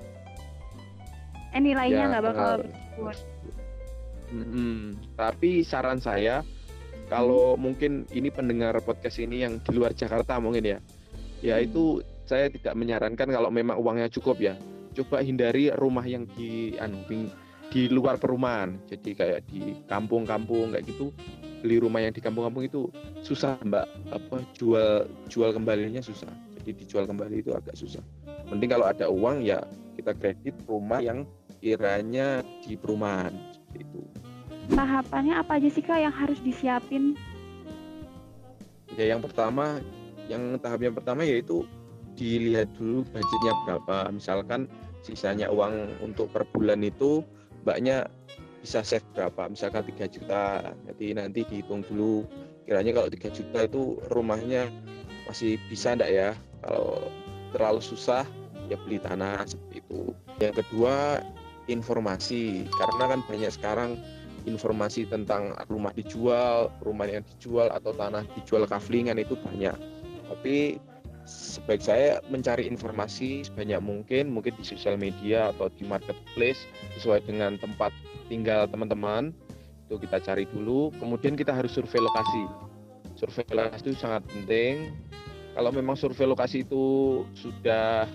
Eh, 1.56 1.62
nilainya 1.64 2.04
Ya, 2.04 2.10
nggak 2.12 2.24
bakal 2.24 2.50
benar. 2.60 2.68
berkurang. 2.68 3.20
Mm-mm. 4.26 4.74
Tapi 5.14 5.62
saran 5.62 6.02
saya, 6.02 6.42
kalau 7.06 7.54
mungkin 7.54 8.04
ini 8.10 8.28
pendengar 8.28 8.74
podcast 8.82 9.22
ini 9.22 9.46
yang 9.46 9.62
di 9.62 9.70
luar 9.72 9.94
Jakarta 9.94 10.36
mungkin 10.42 10.66
ya, 10.66 10.78
ya 11.40 11.56
Hmm. 11.56 11.66
itu 11.66 11.84
saya 12.26 12.50
tidak 12.50 12.74
menyarankan 12.74 13.30
kalau 13.30 13.54
memang 13.54 13.78
uangnya 13.78 14.10
cukup 14.10 14.42
ya, 14.42 14.58
coba 14.98 15.22
hindari 15.22 15.70
rumah 15.70 16.02
yang 16.02 16.26
di 16.34 16.74
anu 16.82 16.98
di 17.70 17.86
luar 17.86 18.18
perumahan. 18.18 18.74
Jadi 18.90 19.14
kayak 19.14 19.46
di 19.46 19.78
kampung-kampung 19.86 20.74
kayak 20.74 20.90
gitu, 20.90 21.14
beli 21.62 21.78
rumah 21.78 22.02
yang 22.02 22.10
di 22.10 22.18
kampung-kampung 22.18 22.66
itu 22.66 22.90
susah 23.22 23.58
mbak, 23.62 23.86
apa 24.10 24.42
jual 24.58 25.06
jual 25.30 25.50
kembalinya 25.54 26.02
susah. 26.02 26.30
Jadi 26.58 26.82
dijual 26.82 27.06
kembali 27.06 27.46
itu 27.46 27.54
agak 27.54 27.78
susah. 27.78 28.02
Mending 28.50 28.74
kalau 28.74 28.86
ada 28.90 29.06
uang 29.06 29.46
ya 29.46 29.62
kita 29.94 30.14
kredit 30.18 30.54
rumah 30.66 30.98
yang 30.98 31.22
kiranya 31.60 32.44
di 32.62 32.76
perumahan 32.76 33.32
seperti 33.52 33.86
itu. 33.86 34.02
Tahapannya 34.72 35.34
apa 35.38 35.62
aja 35.62 35.68
sih 35.70 35.84
kak 35.84 36.02
yang 36.02 36.14
harus 36.14 36.42
disiapin? 36.42 37.14
Ya 38.98 39.14
yang 39.14 39.22
pertama, 39.22 39.78
yang 40.26 40.58
tahap 40.58 40.82
yang 40.82 40.94
pertama 40.96 41.22
yaitu 41.22 41.68
dilihat 42.16 42.72
dulu 42.74 43.04
budgetnya 43.12 43.52
berapa. 43.66 44.10
Misalkan 44.10 44.66
sisanya 45.04 45.52
uang 45.52 46.02
untuk 46.02 46.32
per 46.32 46.48
bulan 46.50 46.82
itu 46.82 47.22
mbaknya 47.62 48.10
bisa 48.58 48.82
save 48.82 49.06
berapa, 49.14 49.46
misalkan 49.46 49.86
3 49.86 50.10
juta. 50.10 50.74
Jadi 50.90 51.06
nanti 51.14 51.40
dihitung 51.46 51.86
dulu 51.86 52.26
kiranya 52.66 52.90
kalau 52.98 53.08
3 53.12 53.30
juta 53.30 53.58
itu 53.68 54.02
rumahnya 54.10 54.66
masih 55.30 55.60
bisa 55.70 55.94
enggak 55.94 56.10
ya? 56.10 56.30
Kalau 56.66 57.06
terlalu 57.54 57.78
susah 57.84 58.26
ya 58.66 58.74
beli 58.82 58.98
tanah 58.98 59.46
seperti 59.46 59.78
itu. 59.86 60.10
Yang 60.42 60.66
kedua 60.66 61.22
informasi 61.66 62.66
karena 62.70 63.04
kan 63.16 63.20
banyak 63.26 63.50
sekarang 63.50 63.98
informasi 64.46 65.10
tentang 65.10 65.52
rumah 65.66 65.90
dijual, 65.92 66.70
rumah 66.80 67.10
yang 67.10 67.26
dijual 67.36 67.68
atau 67.74 67.90
tanah 67.92 68.22
dijual 68.38 68.64
kaflingan 68.64 69.18
itu 69.18 69.34
banyak. 69.34 69.74
Tapi 70.30 70.78
sebaik 71.26 71.82
saya 71.82 72.22
mencari 72.30 72.70
informasi 72.70 73.42
sebanyak 73.50 73.82
mungkin, 73.82 74.30
mungkin 74.30 74.54
di 74.54 74.62
sosial 74.62 74.94
media 74.94 75.50
atau 75.50 75.66
di 75.74 75.82
marketplace 75.82 76.62
sesuai 76.96 77.26
dengan 77.26 77.58
tempat 77.58 77.90
tinggal 78.30 78.70
teman-teman. 78.70 79.34
Itu 79.86 79.98
kita 80.02 80.22
cari 80.22 80.46
dulu, 80.50 80.94
kemudian 80.98 81.34
kita 81.34 81.54
harus 81.54 81.74
survei 81.74 82.02
lokasi. 82.02 82.44
Survei 83.18 83.46
lokasi 83.50 83.82
itu 83.90 83.98
sangat 83.98 84.22
penting. 84.30 84.94
Kalau 85.54 85.70
memang 85.74 85.98
survei 85.98 86.26
lokasi 86.26 86.66
itu 86.66 87.22
sudah 87.34 88.06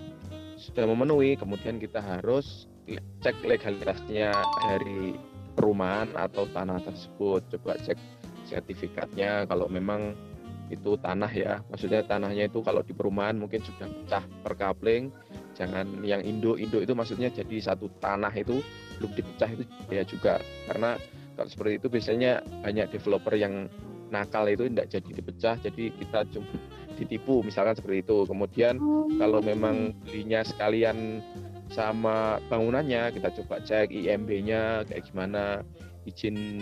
sudah 0.56 0.84
memenuhi, 0.88 1.34
kemudian 1.36 1.80
kita 1.80 1.98
harus 1.98 2.70
cek 3.22 3.36
legalitasnya 3.46 4.34
dari 4.66 5.14
perumahan 5.54 6.10
atau 6.18 6.48
tanah 6.50 6.82
tersebut. 6.82 7.46
Coba 7.56 7.78
cek 7.78 7.98
sertifikatnya. 8.48 9.46
Kalau 9.46 9.70
memang 9.70 10.16
itu 10.72 10.96
tanah 10.96 11.28
ya 11.28 11.60
maksudnya 11.68 12.00
tanahnya 12.00 12.48
itu 12.48 12.64
kalau 12.64 12.80
di 12.80 12.96
perumahan 12.96 13.36
mungkin 13.36 13.60
sudah 13.60 13.92
pecah 13.92 14.24
per 14.40 14.56
kapling 14.56 15.12
jangan 15.52 15.84
yang 16.00 16.24
indo 16.24 16.56
indo 16.56 16.80
itu 16.80 16.96
maksudnya 16.96 17.28
jadi 17.28 17.60
satu 17.60 17.92
tanah 18.00 18.32
itu 18.32 18.64
belum 18.96 19.12
dipecah 19.12 19.50
itu 19.52 19.64
ya 19.92 20.02
juga. 20.08 20.40
Karena 20.64 20.96
kalau 21.36 21.48
seperti 21.48 21.72
itu 21.76 21.86
biasanya 21.92 22.40
banyak 22.64 22.88
developer 22.88 23.34
yang 23.36 23.68
nakal 24.08 24.44
itu 24.48 24.68
tidak 24.68 24.88
jadi 24.92 25.10
dipecah 25.12 25.54
jadi 25.60 25.84
kita 25.96 26.18
cuma 26.32 26.48
ditipu 26.96 27.44
misalkan 27.44 27.76
seperti 27.76 28.04
itu. 28.04 28.24
Kemudian 28.24 28.80
Oh, 28.80 29.08
kalau 29.20 29.44
memang 29.44 29.92
belinya 30.06 30.40
sekalian 30.44 31.20
sama 31.72 32.38
bangunannya 32.52 33.12
kita 33.16 33.32
coba 33.42 33.64
cek 33.64 33.88
IMB-nya 33.90 34.84
kayak 34.86 35.08
gimana 35.08 35.64
izin 36.04 36.60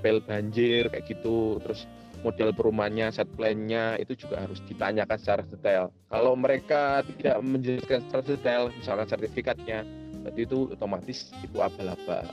pel 0.00 0.18
banjir 0.24 0.90
kayak 0.90 1.06
gitu 1.06 1.60
terus 1.62 1.86
model 2.20 2.52
perumahannya 2.52 3.08
set 3.12 3.28
plan-nya 3.32 3.96
itu 3.96 4.12
juga 4.12 4.44
harus 4.44 4.60
ditanyakan 4.68 5.16
secara 5.16 5.42
detail. 5.48 5.88
Kalau 6.12 6.36
mereka 6.36 7.00
tidak 7.16 7.40
menjelaskan 7.40 8.00
secara 8.04 8.22
detail 8.24 8.62
misalkan 8.76 9.06
sertifikatnya 9.08 9.78
berarti 10.20 10.40
itu 10.44 10.58
otomatis 10.68 11.32
itu 11.40 11.58
abal-abal. 11.64 12.28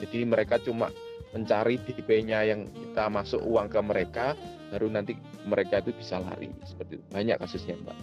Jadi 0.00 0.18
mereka 0.28 0.60
cuma 0.60 0.92
mencari 1.30 1.78
DP-nya 1.80 2.42
yang 2.52 2.66
kita 2.68 3.06
masuk 3.08 3.40
uang 3.44 3.70
ke 3.70 3.80
mereka 3.80 4.26
baru 4.70 4.92
nanti 4.92 5.16
mereka 5.48 5.80
itu 5.80 5.92
bisa 5.96 6.20
lari. 6.20 6.52
Seperti 6.68 7.00
itu. 7.00 7.04
Banyak 7.08 7.36
kasusnya 7.40 7.80
mbak. 7.80 7.96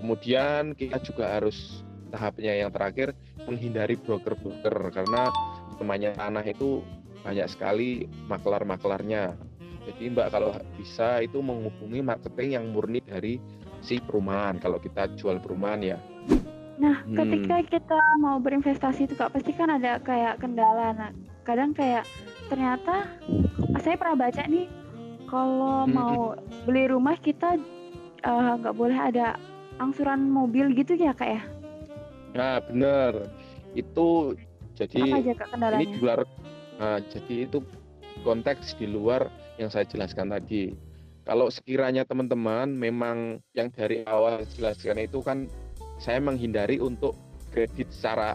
Kemudian 0.00 0.74
kita 0.74 0.98
juga 1.04 1.38
harus 1.38 1.84
tahapnya 2.10 2.52
yang 2.58 2.70
terakhir 2.74 3.14
menghindari 3.46 3.96
broker-broker 3.96 4.92
karena 4.92 5.30
namanya 5.80 6.12
tanah 6.18 6.44
itu 6.44 6.84
banyak 7.24 7.48
sekali 7.48 8.04
maklar-maklarnya. 8.28 9.36
Jadi 9.88 10.02
Mbak 10.12 10.28
kalau 10.28 10.52
bisa 10.76 11.24
itu 11.24 11.40
menghubungi 11.40 12.04
marketing 12.04 12.48
yang 12.60 12.64
murni 12.68 13.00
dari 13.00 13.40
si 13.80 13.96
perumahan 13.96 14.60
kalau 14.60 14.76
kita 14.76 15.08
jual 15.16 15.40
perumahan 15.40 15.80
ya. 15.80 15.98
Nah, 16.80 17.04
Hmm. 17.04 17.16
ketika 17.16 17.60
kita 17.64 18.00
mau 18.20 18.40
berinvestasi 18.40 19.04
itu 19.08 19.14
kak 19.16 19.36
pasti 19.36 19.52
kan 19.52 19.68
ada 19.68 20.00
kayak 20.00 20.40
kendala. 20.40 20.96
Nah, 20.96 21.10
kadang 21.44 21.76
kayak 21.76 22.08
ternyata 22.48 23.08
saya 23.84 23.96
pernah 24.00 24.28
baca 24.28 24.42
nih 24.48 24.68
kalau 25.28 25.84
Hmm. 25.84 25.92
mau 25.92 26.16
beli 26.64 26.88
rumah 26.88 27.16
kita 27.20 27.56
eh, 28.20 28.52
nggak 28.60 28.76
boleh 28.76 28.96
ada 29.00 29.36
angsuran 29.80 30.28
mobil 30.28 30.76
gitu 30.76 30.92
ya 30.92 31.16
kak 31.16 31.40
ya? 31.40 31.42
Nah 32.34 32.62
benar 32.62 33.30
itu 33.74 34.34
jadi 34.74 35.02
Apa 35.02 35.18
aja 35.22 35.34
kak 35.36 35.48
ini 35.78 35.84
di 35.94 35.98
luar 36.00 36.20
nah, 36.80 36.98
jadi 37.04 37.34
itu 37.46 37.58
konteks 38.26 38.74
di 38.80 38.86
luar 38.90 39.28
yang 39.60 39.68
saya 39.68 39.84
jelaskan 39.86 40.32
tadi. 40.32 40.72
Kalau 41.28 41.52
sekiranya 41.52 42.02
teman-teman 42.08 42.72
memang 42.72 43.38
yang 43.52 43.68
dari 43.70 44.02
awal 44.08 44.42
jelaskan 44.56 45.04
itu 45.04 45.20
kan 45.20 45.46
saya 46.00 46.16
menghindari 46.18 46.80
untuk 46.80 47.12
kredit 47.52 47.92
secara 47.92 48.34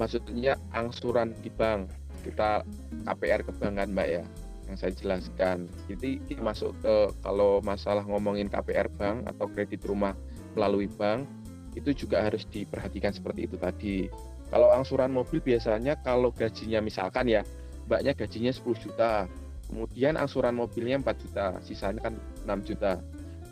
maksudnya 0.00 0.56
angsuran 0.72 1.36
di 1.44 1.52
bank. 1.52 1.92
Kita 2.24 2.64
KPR 3.04 3.46
ke 3.46 3.52
bank 3.60 3.74
kan 3.78 3.88
mbak 3.92 4.08
ya 4.08 4.24
yang 4.66 4.76
saya 4.80 4.92
jelaskan. 4.96 5.70
Jadi 5.86 6.18
kita 6.26 6.42
masuk 6.42 6.74
ke 6.82 6.94
kalau 7.22 7.62
masalah 7.62 8.02
ngomongin 8.02 8.50
KPR 8.50 8.90
bank 8.96 9.28
atau 9.28 9.46
kredit 9.52 9.84
rumah 9.86 10.16
melalui 10.56 10.88
bank 10.88 11.28
itu 11.76 11.92
juga 11.92 12.24
harus 12.24 12.48
diperhatikan 12.48 13.12
seperti 13.12 13.44
itu 13.46 13.56
tadi. 13.60 14.08
Kalau 14.48 14.72
angsuran 14.72 15.12
mobil 15.12 15.44
biasanya 15.44 16.00
kalau 16.00 16.32
gajinya 16.32 16.80
misalkan 16.80 17.28
ya 17.28 17.44
mbaknya 17.86 18.16
gajinya 18.16 18.50
10 18.50 18.82
juta 18.82 19.30
kemudian 19.68 20.14
angsuran 20.18 20.54
mobilnya 20.56 20.98
4 21.02 21.22
juta 21.22 21.46
sisanya 21.60 22.00
kan 22.00 22.14
6 22.48 22.66
juta. 22.66 22.98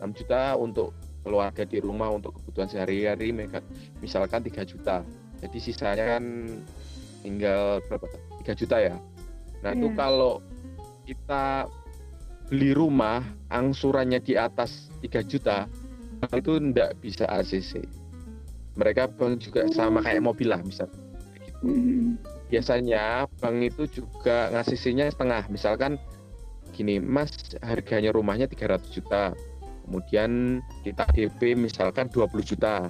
6 0.01 0.11
juta 0.17 0.57
untuk 0.59 0.97
keluarga 1.23 1.63
di 1.65 1.79
rumah 1.81 2.13
untuk 2.13 2.37
kebutuhan 2.41 2.69
sehari-hari 2.69 3.31
misalkan 4.01 4.41
3 4.43 4.65
juta. 4.65 5.05
Jadi 5.45 5.59
sisanya 5.61 6.17
kan 6.17 6.25
tinggal 7.21 7.85
berapa? 7.87 8.07
3 8.41 8.55
juta 8.57 8.77
ya? 8.81 8.97
Nah 9.61 9.71
itu 9.73 9.89
Iya. 9.93 9.97
kalau 9.97 10.33
kita 11.05 11.69
beli 12.49 12.77
rumah 12.77 13.25
angsurannya 13.49 14.21
di 14.21 14.37
atas 14.37 14.93
3 15.01 15.25
juta 15.25 15.69
itu 16.33 16.53
ndak 16.61 17.01
bisa 17.01 17.25
ACC 17.29 17.85
mereka 18.75 19.07
bank 19.07 19.43
juga 19.43 19.67
sama 19.71 20.03
kayak 20.03 20.23
mobil 20.23 20.51
lah 20.51 20.61
misal. 20.63 20.91
Kayak 21.35 21.43
gitu 21.47 21.63
Hmm. 21.65 22.21
biasanya 22.53 23.25
bank 23.41 23.57
itu 23.65 23.83
juga 24.03 24.53
ngasihnya 24.53 25.11
setengah. 25.11 25.49
Misalkan 25.49 25.97
gini 26.75 26.99
mas 26.99 27.33
harganya 27.63 28.11
rumahnya 28.11 28.51
300 28.51 28.91
juta. 28.91 29.33
Kemudian 29.85 30.61
kita 30.83 31.05
DP 31.13 31.57
misalkan 31.57 32.11
20 32.11 32.45
juta. 32.45 32.89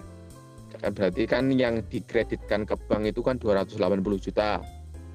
Kan 0.75 0.91
berarti 0.93 1.25
kan 1.25 1.49
yang 1.55 1.81
dikreditkan 1.87 2.67
ke 2.67 2.75
bank 2.91 3.09
itu 3.09 3.23
kan 3.23 3.39
280 3.39 4.19
juta. 4.21 4.61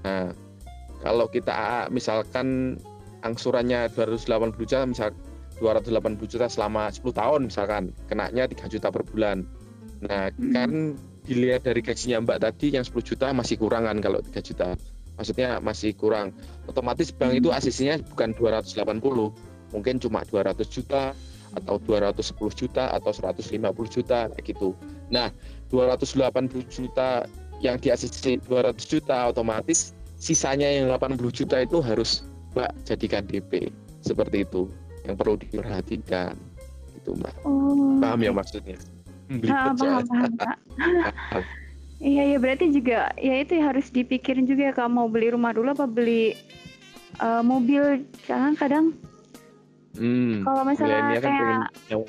Nah 0.07 0.31
kalau 1.03 1.27
kita 1.27 1.87
misalkan 1.91 2.79
angsurannya 3.23 3.91
280 3.91 4.55
juta 4.63 4.87
misal 4.87 5.09
280 5.59 6.31
juta 6.31 6.47
selama 6.47 6.87
10 6.87 7.03
tahun 7.11 7.41
misalkan 7.51 7.91
kenanya 8.07 8.47
3 8.47 8.71
juta 8.71 8.87
per 8.87 9.03
bulan 9.03 9.43
nah 9.99 10.31
Hmm. 10.35 10.53
kan 10.55 10.71
dilihat 11.27 11.67
dari 11.67 11.83
gajinya 11.83 12.23
Mbak 12.25 12.39
tadi 12.41 12.73
yang 12.73 12.81
10 12.81 13.05
juta 13.05 13.29
masih 13.35 13.59
kurang 13.59 13.85
kan 13.85 13.97
kalau 14.01 14.19
3 14.23 14.41
juta. 14.41 14.73
Maksudnya 15.19 15.59
masih 15.59 15.91
kurang. 15.99 16.31
Otomatis 16.65 17.11
bank 17.11 17.35
itu 17.35 17.51
asisinya 17.51 17.99
bukan 18.15 18.31
280, 18.33 19.35
mungkin 19.75 19.99
cuma 19.99 20.23
200 20.23 20.63
juta 20.71 21.11
atau 21.59 21.75
210 21.81 22.55
juta 22.55 22.87
atau 22.95 23.11
150 23.11 23.91
juta 23.91 24.31
kayak 24.31 24.45
gitu. 24.47 24.73
Nah, 25.11 25.29
280 25.67 26.63
juta 26.71 27.27
yang 27.59 27.75
di 27.75 27.91
asisi 27.91 28.39
200 28.39 28.79
juta 28.87 29.27
otomatis 29.27 29.91
sisanya 30.15 30.71
yang 30.71 30.87
80 30.87 31.35
juta 31.35 31.59
itu 31.59 31.83
harus 31.83 32.23
Mbak 32.55 32.71
jadikan 32.87 33.23
DP. 33.27 33.69
Seperti 33.99 34.47
itu 34.47 34.71
yang 35.03 35.19
perlu 35.19 35.35
diperhatikan. 35.35 36.33
Itu 36.95 37.13
Mbak. 37.19 37.35
Oh. 37.43 37.99
Paham 37.99 38.23
ya 38.23 38.31
maksudnya? 38.31 38.79
Beli 39.29 39.49
Ah, 39.53 39.71
paham, 39.77 40.03
paham, 40.09 40.33
Kak. 40.37 40.57
Iya, 41.99 42.31
iya 42.31 42.37
berarti 42.39 42.71
juga 42.71 43.11
ya 43.19 43.43
itu 43.43 43.59
ya 43.59 43.75
harus 43.75 43.91
dipikirin 43.91 44.47
juga 44.47 44.71
ya 44.71 44.73
kalau 44.73 44.87
mau 44.87 45.07
beli 45.11 45.35
rumah 45.35 45.51
dulu 45.51 45.75
apa 45.75 45.83
beli 45.83 46.31
uh, 47.19 47.43
mobil. 47.43 48.07
Jangan 48.23 48.55
kadang 48.55 48.95
hmm, 49.99 50.47
kalau 50.47 50.63
misalnya 50.63 51.19
kan 51.19 51.27
kayak 51.27 51.59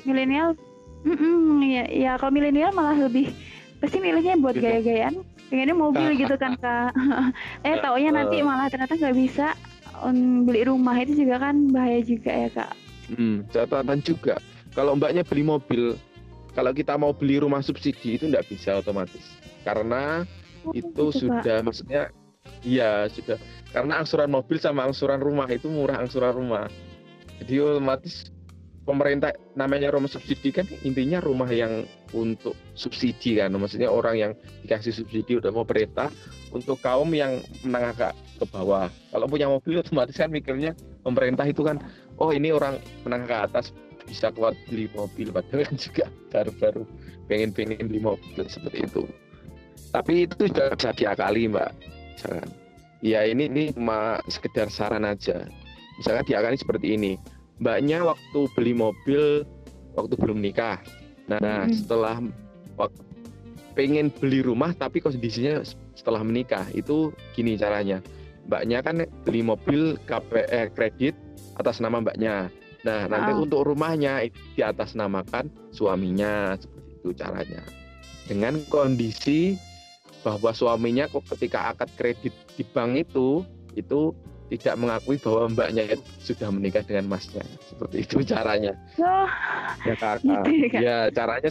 milenial, 0.07 0.55
mm 1.03 1.11
-mm, 1.11 1.59
ya, 1.67 1.83
ya 1.91 2.11
kalau 2.15 2.31
milenial 2.31 2.71
malah 2.71 2.95
lebih 2.95 3.35
pasti 3.83 3.97
milihnya 3.97 4.37
buat 4.37 4.55
gitu. 4.55 4.63
gaya-gayaan 4.63 5.25
pengennya 5.49 5.75
mobil 5.75 6.09
gitu 6.21 6.35
kan 6.37 6.53
kak 6.61 6.93
eh 7.67 7.75
taunya 7.81 8.13
nanti 8.13 8.45
malah 8.45 8.69
ternyata 8.69 8.93
nggak 8.95 9.17
bisa 9.17 9.57
um, 10.05 10.45
beli 10.45 10.69
rumah 10.69 10.95
itu 11.01 11.25
juga 11.25 11.41
kan 11.49 11.67
bahaya 11.73 11.99
juga 12.05 12.31
ya 12.31 12.49
kak 12.53 12.71
hmm, 13.11 13.49
catatan 13.49 13.99
juga 14.05 14.37
kalau 14.71 14.95
mbaknya 14.95 15.25
beli 15.25 15.43
mobil 15.43 15.97
kalau 16.51 16.71
kita 16.75 16.99
mau 16.99 17.15
beli 17.15 17.39
rumah 17.39 17.63
subsidi 17.63 18.19
itu 18.19 18.27
nggak 18.27 18.47
bisa 18.51 18.79
otomatis. 18.79 19.23
Karena 19.63 20.27
oh, 20.67 20.73
itu 20.75 21.11
gitu, 21.11 21.27
sudah 21.27 21.61
Pak. 21.61 21.65
maksudnya 21.65 22.01
iya 22.65 23.07
sudah. 23.07 23.39
Karena 23.71 24.03
angsuran 24.03 24.27
mobil 24.27 24.59
sama 24.59 24.83
angsuran 24.83 25.23
rumah 25.23 25.47
itu 25.47 25.71
murah 25.71 26.03
angsuran 26.03 26.35
rumah. 26.35 26.67
Jadi 27.41 27.53
otomatis 27.57 28.29
pemerintah 28.83 29.31
namanya 29.55 29.93
rumah 29.93 30.09
subsidi 30.09 30.49
kan 30.51 30.65
intinya 30.83 31.21
rumah 31.23 31.47
yang 31.47 31.87
untuk 32.11 32.57
subsidi 32.75 33.39
kan. 33.39 33.55
Maksudnya 33.55 33.87
orang 33.87 34.15
yang 34.19 34.31
dikasih 34.67 34.91
subsidi 34.91 35.39
udah 35.39 35.55
mau 35.55 35.63
pemerintah 35.63 36.11
untuk 36.51 36.83
kaum 36.83 37.07
yang 37.15 37.39
menengah 37.63 37.95
ke, 37.95 38.07
ke 38.43 38.45
bawah. 38.51 38.91
Kalau 39.15 39.25
punya 39.31 39.47
mobil 39.47 39.79
otomatis 39.79 40.19
kan 40.19 40.27
mikirnya 40.27 40.75
pemerintah 41.07 41.47
itu 41.47 41.63
kan 41.63 41.79
oh 42.19 42.35
ini 42.35 42.51
orang 42.51 42.75
menengah 43.07 43.27
ke 43.27 43.37
atas 43.47 43.65
bisa 44.11 44.27
kuat 44.35 44.59
beli 44.67 44.91
mobil 44.91 45.31
padahal 45.31 45.63
kan 45.63 45.75
juga 45.79 46.05
baru-baru 46.35 46.83
pengen-pengen 47.31 47.87
beli 47.87 48.03
mobil 48.03 48.43
seperti 48.51 48.83
itu. 48.83 49.07
Tapi 49.95 50.27
itu 50.27 50.51
juga 50.51 50.75
bisa 50.75 50.91
diakali 50.91 51.47
mbak. 51.47 51.71
Misalkan 52.19 52.49
ya 52.99 53.23
ini 53.23 53.47
ini 53.47 53.63
cuma 53.71 54.19
sekedar 54.27 54.67
saran 54.67 55.07
aja. 55.07 55.47
Misalkan 55.95 56.27
diakali 56.27 56.59
seperti 56.59 56.99
ini. 56.99 57.15
Mbaknya 57.63 58.03
waktu 58.03 58.39
beli 58.51 58.75
mobil 58.75 59.47
waktu 59.95 60.13
belum 60.19 60.43
nikah. 60.43 60.83
Nah 61.31 61.63
hmm. 61.63 61.71
setelah 61.71 62.19
waktu 62.75 62.99
pengen 63.71 64.11
beli 64.11 64.43
rumah 64.43 64.75
tapi 64.75 64.99
kondisinya 64.99 65.63
setelah 65.95 66.19
menikah. 66.19 66.67
Itu 66.75 67.15
gini 67.31 67.55
caranya. 67.55 68.03
Mbaknya 68.51 68.83
kan 68.83 69.07
beli 69.23 69.39
mobil 69.39 69.95
KPR 70.03 70.67
kredit 70.75 71.15
atas 71.55 71.79
nama 71.79 72.01
mbaknya 72.01 72.49
nah 72.81 73.05
nanti 73.05 73.31
untuk 73.37 73.61
rumahnya 73.65 74.25
di 74.29 74.61
atas 74.65 74.97
namakan 74.97 75.49
suaminya 75.69 76.57
seperti 76.57 76.89
itu 76.97 77.09
caranya. 77.13 77.61
Dengan 78.25 78.53
kondisi 78.69 79.57
bahwa 80.21 80.53
suaminya 80.53 81.09
kok 81.09 81.25
ketika 81.37 81.73
akad 81.73 81.89
kredit 81.97 82.33
di 82.57 82.63
bank 82.65 83.05
itu 83.09 83.45
itu 83.73 84.13
tidak 84.51 84.75
mengakui 84.83 85.15
bahwa 85.15 85.47
mbaknya 85.47 85.95
sudah 86.19 86.51
menikah 86.51 86.83
dengan 86.83 87.07
masnya. 87.07 87.45
Seperti 87.71 88.03
itu 88.03 88.15
caranya. 88.27 88.75
Oh, 88.99 89.29
ya 89.87 89.95
kakak 89.95 90.19
gitu 90.21 90.49
ya, 90.75 90.79
ya 90.81 90.97
caranya 91.15 91.49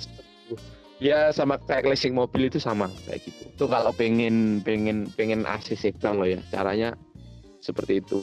ya 1.01 1.33
sama 1.33 1.57
kayak 1.65 1.97
leasing 1.97 2.13
mobil 2.13 2.53
itu 2.53 2.61
sama 2.61 2.93
kayak 3.09 3.25
gitu. 3.25 3.43
Tuh 3.57 3.69
kalau 3.73 3.91
pengen 3.97 4.61
pengen 4.61 5.09
pengen 5.17 5.49
ACC 5.49 5.97
bank 5.97 6.21
loh 6.21 6.29
ya 6.29 6.41
caranya 6.53 6.93
seperti 7.65 8.05
itu 8.05 8.21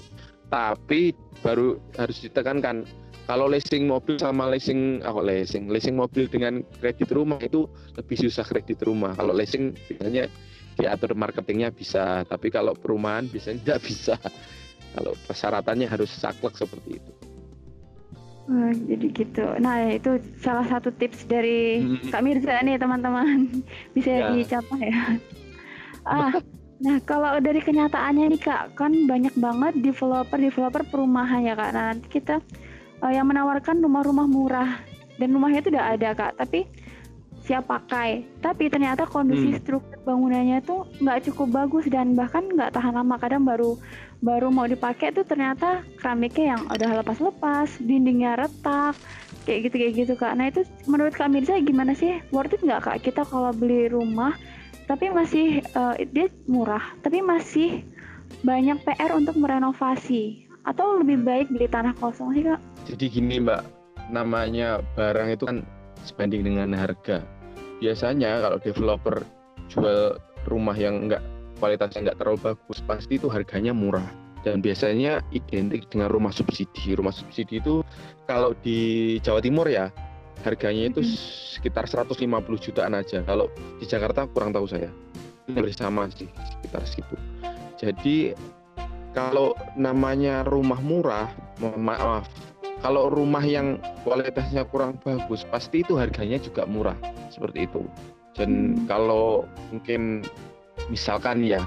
tapi 0.47 1.11
baru 1.43 1.77
harus 1.99 2.23
ditekankan 2.23 2.87
kalau 3.27 3.51
leasing 3.51 3.85
mobil 3.85 4.15
sama 4.15 4.47
leasing 4.47 5.03
apa 5.03 5.19
leasing 5.19 5.67
leasing 5.67 5.99
mobil 5.99 6.25
dengan 6.31 6.63
kredit 6.79 7.11
rumah 7.11 7.37
itu 7.43 7.67
lebih 7.99 8.15
susah 8.15 8.47
kredit 8.47 8.79
rumah 8.87 9.13
kalau 9.19 9.35
leasing 9.35 9.75
biasanya 9.91 10.31
diatur 10.79 11.11
marketingnya 11.17 11.73
bisa 11.73 12.23
tapi 12.25 12.47
kalau 12.47 12.71
perumahan 12.71 13.27
biasanya 13.27 13.59
tidak 13.61 13.79
bisa 13.83 14.15
kalau 14.95 15.13
persyaratannya 15.27 15.87
harus 15.89 16.09
saklek 16.09 16.55
seperti 16.55 17.01
itu 17.03 17.13
Oh, 18.47 18.71
jadi 18.71 19.12
gitu. 19.12 19.43
Nah, 19.60 19.91
itu 19.91 20.23
salah 20.39 20.63
satu 20.63 20.88
tips 20.95 21.27
dari 21.27 21.83
hmm. 21.83 22.07
Kak 22.07 22.23
Mirza 22.23 22.63
nih, 22.63 22.79
teman-teman. 22.79 23.60
Bisa 23.95 24.23
ya. 24.23 24.31
dicapai 24.31 24.88
ya. 24.88 25.03
Ah, 26.07 26.31
nah 26.77 27.01
kalau 27.01 27.41
dari 27.41 27.57
kenyataannya 27.57 28.37
nih 28.37 28.41
Kak, 28.41 28.77
kan 28.77 28.93
banyak 29.09 29.33
banget 29.33 29.73
developer-developer 29.81 30.85
perumahan 30.93 31.41
ya 31.41 31.57
Kak. 31.57 31.71
Nah, 31.73 31.83
nanti 31.93 32.07
kita 32.07 32.37
uh, 33.01 33.11
yang 33.13 33.27
menawarkan 33.29 33.81
rumah-rumah 33.81 34.27
murah. 34.29 34.71
Dan 35.17 35.33
rumahnya 35.33 35.65
itu 35.65 35.73
udah 35.73 35.97
ada 35.97 36.13
kak 36.13 36.37
tapi 36.37 36.69
siap 37.41 37.65
pakai. 37.65 38.21
Tapi 38.37 38.69
ternyata 38.69 39.09
kondisi 39.09 39.49
hmm. 39.49 39.59
struktur 39.65 39.97
bangunannya 40.05 40.61
tuh 40.61 40.85
nggak 41.01 41.31
cukup 41.31 41.65
bagus 41.65 41.89
dan 41.89 42.13
bahkan 42.13 42.45
nggak 42.45 42.77
tahan 42.77 42.93
lama. 42.93 43.17
Kadang 43.17 43.41
baru 43.41 43.81
baru 44.21 44.53
mau 44.53 44.69
dipakai 44.69 45.13
tuh 45.13 45.25
ternyata 45.25 45.81
keramiknya 45.97 46.57
yang 46.57 46.61
udah 46.69 47.01
lepas-lepas 47.01 47.81
dindingnya 47.81 48.37
retak 48.37 48.97
kayak 49.49 49.69
gitu 49.69 49.75
kayak 49.81 49.93
gitu 50.05 50.13
kak. 50.13 50.33
Nah 50.37 50.53
itu 50.53 50.61
menurut 50.85 51.17
kak 51.17 51.33
Mirza 51.33 51.57
gimana 51.65 51.97
sih? 51.97 52.21
Worth 52.29 52.53
it 52.53 52.61
nggak 52.61 52.85
kak 52.85 52.97
kita 53.01 53.25
kalau 53.25 53.49
beli 53.57 53.89
rumah 53.89 54.37
tapi 54.88 55.12
masih 55.12 55.62
uh, 55.76 55.93
dia 56.15 56.32
murah 56.47 56.84
tapi 57.04 57.19
masih 57.21 57.84
banyak 58.43 58.80
PR 58.84 59.15
untuk 59.15 59.36
merenovasi 59.39 60.47
atau 60.67 61.00
lebih 61.00 61.23
baik 61.23 61.47
beli 61.52 61.67
tanah 61.67 61.95
kosong 62.00 62.36
sih 62.36 62.43
kak 62.43 62.60
jadi 62.88 63.06
gini 63.12 63.43
mbak, 63.43 63.67
namanya 64.08 64.80
barang 64.95 65.36
itu 65.36 65.43
kan 65.43 65.67
sebanding 66.08 66.47
dengan 66.47 66.71
harga. 66.71 67.19
Biasanya 67.84 68.39
kalau 68.39 68.58
developer 68.63 69.28
jual 69.67 70.15
rumah 70.47 70.80
yang 70.80 71.04
enggak 71.04 71.19
kualitasnya 71.60 72.08
enggak 72.08 72.17
terlalu 72.23 72.39
bagus, 72.56 72.80
pasti 72.88 73.19
itu 73.19 73.28
harganya 73.28 73.76
murah. 73.76 74.08
Dan 74.47 74.63
biasanya 74.63 75.19
identik 75.36 75.91
dengan 75.91 76.08
rumah 76.08 76.32
subsidi. 76.32 76.95
Rumah 76.95 77.12
subsidi 77.12 77.60
itu 77.60 77.84
kalau 78.23 78.56
di 78.63 79.19
Jawa 79.19 79.43
Timur 79.43 79.67
ya, 79.67 79.91
harganya 80.45 80.93
itu 80.93 81.02
sekitar 81.58 81.89
150 81.89 82.21
jutaan 82.62 82.93
aja. 82.93 83.23
Kalau 83.26 83.50
di 83.82 83.86
Jakarta 83.89 84.30
kurang 84.30 84.54
tahu 84.54 84.69
saya. 84.69 84.89
Hampir 85.47 85.71
sama 85.71 86.12
sih, 86.12 86.28
sekitar 86.28 86.84
segitu. 86.84 87.15
Jadi 87.80 88.36
kalau 89.15 89.56
namanya 89.80 90.43
rumah 90.43 90.78
murah, 90.84 91.32
mohon 91.63 91.88
maaf, 91.88 92.28
kalau 92.82 93.10
rumah 93.10 93.41
yang 93.41 93.82
kualitasnya 94.06 94.65
kurang 94.69 95.02
bagus 95.02 95.45
pasti 95.50 95.82
itu 95.82 95.97
harganya 95.97 96.38
juga 96.38 96.69
murah 96.69 96.97
seperti 97.34 97.65
itu 97.65 97.82
dan 98.38 98.78
hmm. 98.78 98.86
kalau 98.86 99.43
mungkin 99.73 100.21
misalkan 100.93 101.41
ya 101.41 101.65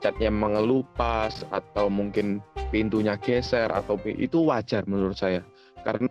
catnya 0.00 0.32
mengelupas 0.32 1.44
atau 1.52 1.92
mungkin 1.92 2.40
pintunya 2.72 3.16
geser 3.20 3.68
atau 3.68 4.00
itu 4.04 4.44
wajar 4.48 4.84
menurut 4.88 5.16
saya 5.16 5.44
karena 5.84 6.08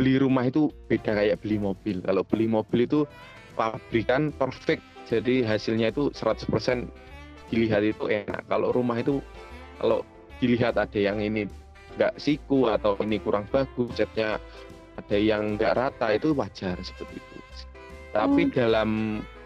beli 0.00 0.16
rumah 0.16 0.48
itu 0.48 0.72
beda 0.88 1.12
kayak 1.12 1.44
beli 1.44 1.60
mobil. 1.60 2.00
Kalau 2.00 2.24
beli 2.24 2.48
mobil 2.48 2.88
itu 2.88 3.04
pabrikan 3.52 4.32
perfect. 4.32 4.80
Jadi 5.04 5.44
hasilnya 5.44 5.92
itu 5.92 6.08
100% 6.16 6.88
dilihat 7.52 7.84
itu 7.84 8.08
enak. 8.08 8.48
Kalau 8.48 8.72
rumah 8.72 8.96
itu 8.96 9.20
kalau 9.76 10.00
dilihat 10.40 10.80
ada 10.80 10.96
yang 10.96 11.20
ini 11.20 11.44
nggak 12.00 12.16
siku 12.16 12.72
atau 12.72 12.96
ini 13.04 13.20
kurang 13.20 13.44
bagus 13.52 13.92
catnya 13.92 14.40
ada 14.96 15.18
yang 15.20 15.60
nggak 15.60 15.76
rata 15.76 16.16
itu 16.16 16.32
wajar 16.32 16.80
seperti 16.80 17.20
itu. 17.20 17.36
Tapi 18.16 18.48
hmm. 18.48 18.52
dalam 18.56 18.90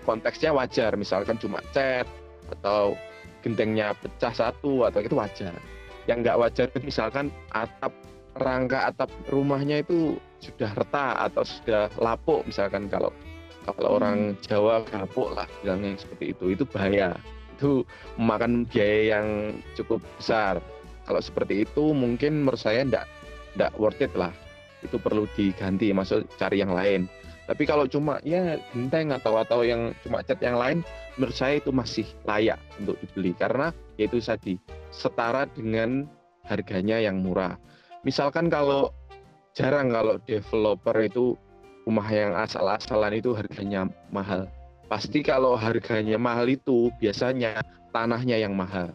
konteksnya 0.07 0.55
wajar. 0.55 0.95
Misalkan 0.95 1.35
cuma 1.43 1.59
cat 1.75 2.07
atau 2.55 2.95
gentengnya 3.43 3.91
pecah 3.99 4.31
satu 4.31 4.87
atau 4.87 5.03
itu 5.03 5.19
wajar. 5.19 5.59
Yang 6.07 6.31
nggak 6.31 6.39
wajar 6.39 6.67
itu 6.71 6.79
misalkan 6.87 7.35
atap 7.51 7.91
rangka 8.39 8.91
atap 8.91 9.11
rumahnya 9.31 9.83
itu 9.83 10.19
sudah 10.45 10.71
retak 10.77 11.15
atau 11.33 11.43
sudah 11.43 11.89
lapuk 11.97 12.45
misalkan 12.45 12.87
kalau 12.93 13.09
kalau 13.65 13.97
hmm. 13.97 13.99
orang 13.99 14.19
Jawa 14.45 14.85
lapuk 14.93 15.33
lah 15.33 15.49
bilangnya 15.65 15.97
seperti 15.97 16.37
itu. 16.37 16.45
Itu 16.53 16.65
bahaya. 16.69 17.17
Itu 17.57 17.89
memakan 18.21 18.69
biaya 18.69 19.17
yang 19.17 19.27
cukup 19.73 20.05
besar. 20.21 20.61
Kalau 21.05 21.21
seperti 21.21 21.65
itu 21.65 21.93
mungkin 21.97 22.45
menurut 22.45 22.61
saya 22.61 22.85
enggak 22.85 23.09
enggak 23.57 23.73
worth 23.81 24.05
it 24.05 24.13
lah. 24.13 24.33
Itu 24.85 25.01
perlu 25.01 25.25
diganti 25.33 25.93
maksud 25.97 26.29
cari 26.37 26.61
yang 26.61 26.77
lain. 26.77 27.09
Tapi 27.45 27.69
kalau 27.69 27.85
cuma 27.85 28.21
ya 28.25 28.57
genteng 28.73 29.13
atau 29.13 29.37
atau 29.37 29.61
yang 29.61 29.93
cuma 30.01 30.25
cat 30.25 30.41
yang 30.41 30.57
lain 30.57 30.81
menurut 31.21 31.37
saya 31.37 31.61
itu 31.61 31.73
masih 31.73 32.09
layak 32.25 32.61
untuk 32.81 32.97
dibeli. 33.01 33.33
Karena 33.37 33.73
yaitu 33.97 34.21
tadi 34.21 34.57
setara 34.93 35.49
dengan 35.53 36.09
harganya 36.45 37.01
yang 37.01 37.21
murah. 37.25 37.57
Misalkan 38.05 38.53
kalau 38.53 38.93
jarang 39.55 39.95
kalau 39.95 40.19
developer 40.27 40.97
itu 40.99 41.39
rumah 41.87 42.09
yang 42.11 42.35
asal-asalan 42.35 43.15
itu 43.15 43.33
harganya 43.33 43.87
mahal. 44.11 44.51
Pasti 44.91 45.25
kalau 45.25 45.55
harganya 45.57 46.19
mahal 46.19 46.51
itu 46.51 46.91
biasanya 46.99 47.63
tanahnya 47.95 48.37
yang 48.37 48.53
mahal. 48.53 48.93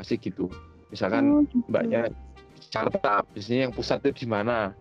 Pasti 0.00 0.16
gitu. 0.16 0.48
Misalkan 0.90 1.24
oh, 1.30 1.42
gitu. 1.46 1.62
mbaknya 1.70 2.10
Jakarta 2.72 3.22
biasanya 3.30 3.70
yang 3.70 3.74
pusat 3.76 4.02
itu 4.02 4.24
di 4.24 4.26
mana? 4.26 4.72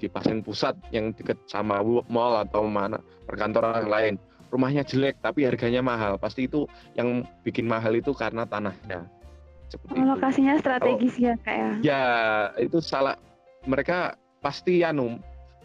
Di 0.00 0.10
pasien 0.10 0.42
pusat 0.42 0.74
yang 0.90 1.14
dekat 1.14 1.38
sama 1.46 1.78
mall 2.10 2.34
atau 2.42 2.66
mana 2.66 2.98
perkantoran 3.28 3.86
yang 3.86 3.92
lain. 3.92 4.14
Rumahnya 4.50 4.82
jelek 4.84 5.20
tapi 5.22 5.46
harganya 5.46 5.80
mahal. 5.84 6.18
Pasti 6.18 6.48
itu 6.48 6.66
yang 6.98 7.24
bikin 7.46 7.68
mahal 7.68 7.94
itu 7.94 8.10
karena 8.12 8.48
tanahnya. 8.48 9.06
Seperti 9.70 9.96
oh, 9.96 10.12
lokasinya 10.12 10.54
strategis 10.60 11.16
oh, 11.16 11.24
ya 11.30 11.34
kak 11.40 11.56
ya? 11.56 11.70
Ya 11.80 12.02
itu 12.60 12.82
salah. 12.82 13.16
Mereka 13.62 14.18
pasti 14.42 14.82
anu 14.82 15.16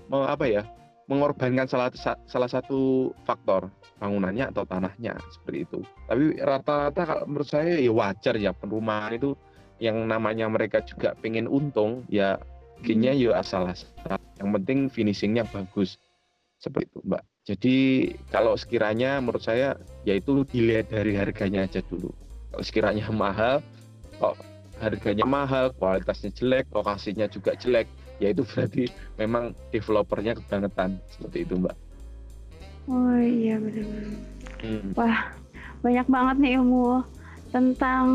mau 0.08 0.24
apa 0.24 0.46
ya 0.48 0.64
mengorbankan 1.08 1.68
salah 1.68 1.90
salah 2.28 2.50
satu 2.52 3.12
faktor 3.24 3.72
bangunannya 3.98 4.52
atau 4.52 4.64
tanahnya 4.68 5.18
seperti 5.34 5.66
itu 5.66 5.80
tapi 6.06 6.38
rata-rata 6.38 7.02
kalau 7.04 7.24
menurut 7.26 7.50
saya 7.50 7.80
ya 7.80 7.92
wajar 7.92 8.36
ya 8.38 8.52
perumahan 8.54 9.18
itu 9.18 9.34
yang 9.82 10.06
namanya 10.06 10.46
mereka 10.48 10.84
juga 10.86 11.18
pengen 11.20 11.50
untung 11.50 12.06
ya 12.12 12.38
bikinnya 12.80 13.16
hmm. 13.16 13.22
ya 13.24 13.32
asal 13.42 13.66
asal 13.66 13.90
yang 14.38 14.54
penting 14.54 14.88
finishingnya 14.92 15.48
bagus 15.50 15.98
seperti 16.62 16.92
itu 16.94 17.00
mbak 17.08 17.24
jadi 17.48 17.78
kalau 18.28 18.60
sekiranya 18.60 19.24
menurut 19.24 19.40
saya 19.40 19.80
yaitu 20.04 20.44
dilihat 20.52 20.92
dari 20.92 21.16
harganya 21.16 21.64
aja 21.64 21.80
dulu. 21.80 22.12
Kalau 22.52 22.64
sekiranya 22.68 23.08
mahal, 23.08 23.64
kok 24.20 24.36
harganya 24.84 25.24
mahal, 25.24 25.72
kualitasnya 25.80 26.36
jelek, 26.36 26.68
lokasinya 26.76 27.32
juga 27.32 27.56
jelek, 27.56 27.88
ya 28.18 28.34
itu 28.34 28.44
berarti 28.44 28.90
memang 29.18 29.54
developernya 29.70 30.38
kebangetan 30.38 30.98
seperti 31.12 31.46
itu, 31.46 31.54
Mbak. 31.58 31.76
Oh 32.88 33.20
iya 33.20 33.60
benar-benar. 33.60 34.16
Hmm. 34.64 34.90
Wah 34.96 35.20
banyak 35.84 36.08
banget 36.10 36.36
nih 36.42 36.54
ilmu 36.58 37.04
tentang 37.52 38.06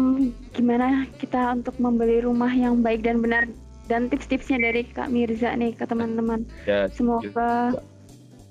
gimana 0.53 1.09
kita 1.17 1.57
untuk 1.57 1.77
membeli 1.81 2.21
rumah 2.25 2.51
yang 2.53 2.85
baik 2.85 3.05
dan 3.05 3.25
benar 3.25 3.49
dan 3.91 4.09
tips-tipsnya 4.09 4.61
dari 4.61 4.87
Kak 4.89 5.09
Mirza 5.13 5.53
nih 5.57 5.77
ke 5.77 5.85
teman-teman. 5.85 6.47
Ya, 6.65 6.89
Semoga 6.93 7.77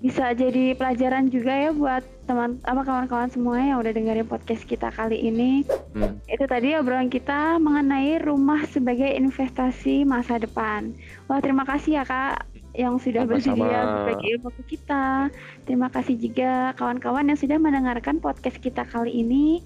bisa 0.01 0.33
jadi 0.33 0.73
pelajaran 0.73 1.29
juga 1.29 1.53
ya 1.53 1.71
buat 1.71 2.03
teman 2.31 2.63
apa 2.63 2.87
kawan-kawan 2.87 3.27
semua 3.27 3.59
yang 3.59 3.83
udah 3.83 3.91
dengerin 3.91 4.23
podcast 4.23 4.63
kita 4.63 4.87
kali 4.95 5.19
ini. 5.19 5.67
Hmm. 5.91 6.15
Itu 6.31 6.47
tadi 6.47 6.79
obrolan 6.79 7.11
kita 7.11 7.59
mengenai 7.59 8.23
rumah 8.23 8.63
sebagai 8.71 9.11
investasi 9.11 10.07
masa 10.07 10.39
depan. 10.39 10.95
Wah, 11.27 11.43
terima 11.43 11.67
kasih 11.67 11.99
ya 11.99 12.03
Kak 12.07 12.47
yang 12.71 12.95
sudah 13.03 13.27
bersedia 13.27 13.83
berbagi 13.83 14.39
ilmu 14.39 14.49
ke 14.63 14.79
kita. 14.79 15.27
Terima 15.67 15.91
kasih 15.91 16.15
juga 16.15 16.71
kawan-kawan 16.79 17.27
yang 17.27 17.35
sudah 17.35 17.59
mendengarkan 17.59 18.23
podcast 18.23 18.63
kita 18.63 18.87
kali 18.87 19.11
ini. 19.11 19.59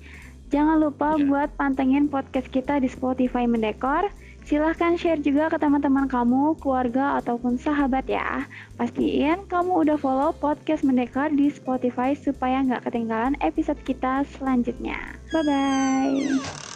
Jangan 0.49 0.82
lupa 0.82 1.13
yeah. 1.13 1.25
buat 1.30 1.49
pantengin 1.62 2.10
podcast 2.10 2.49
kita 2.49 2.82
di 2.82 2.89
Spotify 2.89 3.45
Mendekor 3.45 4.10
Silahkan 4.46 4.94
share 4.94 5.18
juga 5.26 5.50
ke 5.50 5.58
teman-teman 5.58 6.06
kamu, 6.06 6.54
keluarga, 6.62 7.18
ataupun 7.18 7.58
sahabat 7.58 8.06
ya. 8.06 8.46
Pastiin 8.78 9.50
kamu 9.50 9.82
udah 9.82 9.98
follow 9.98 10.38
podcast 10.38 10.86
Mendekar 10.86 11.34
di 11.34 11.50
Spotify 11.50 12.14
supaya 12.14 12.62
nggak 12.62 12.86
ketinggalan 12.86 13.34
episode 13.42 13.82
kita 13.82 14.22
selanjutnya. 14.38 15.18
Bye-bye. 15.34 16.75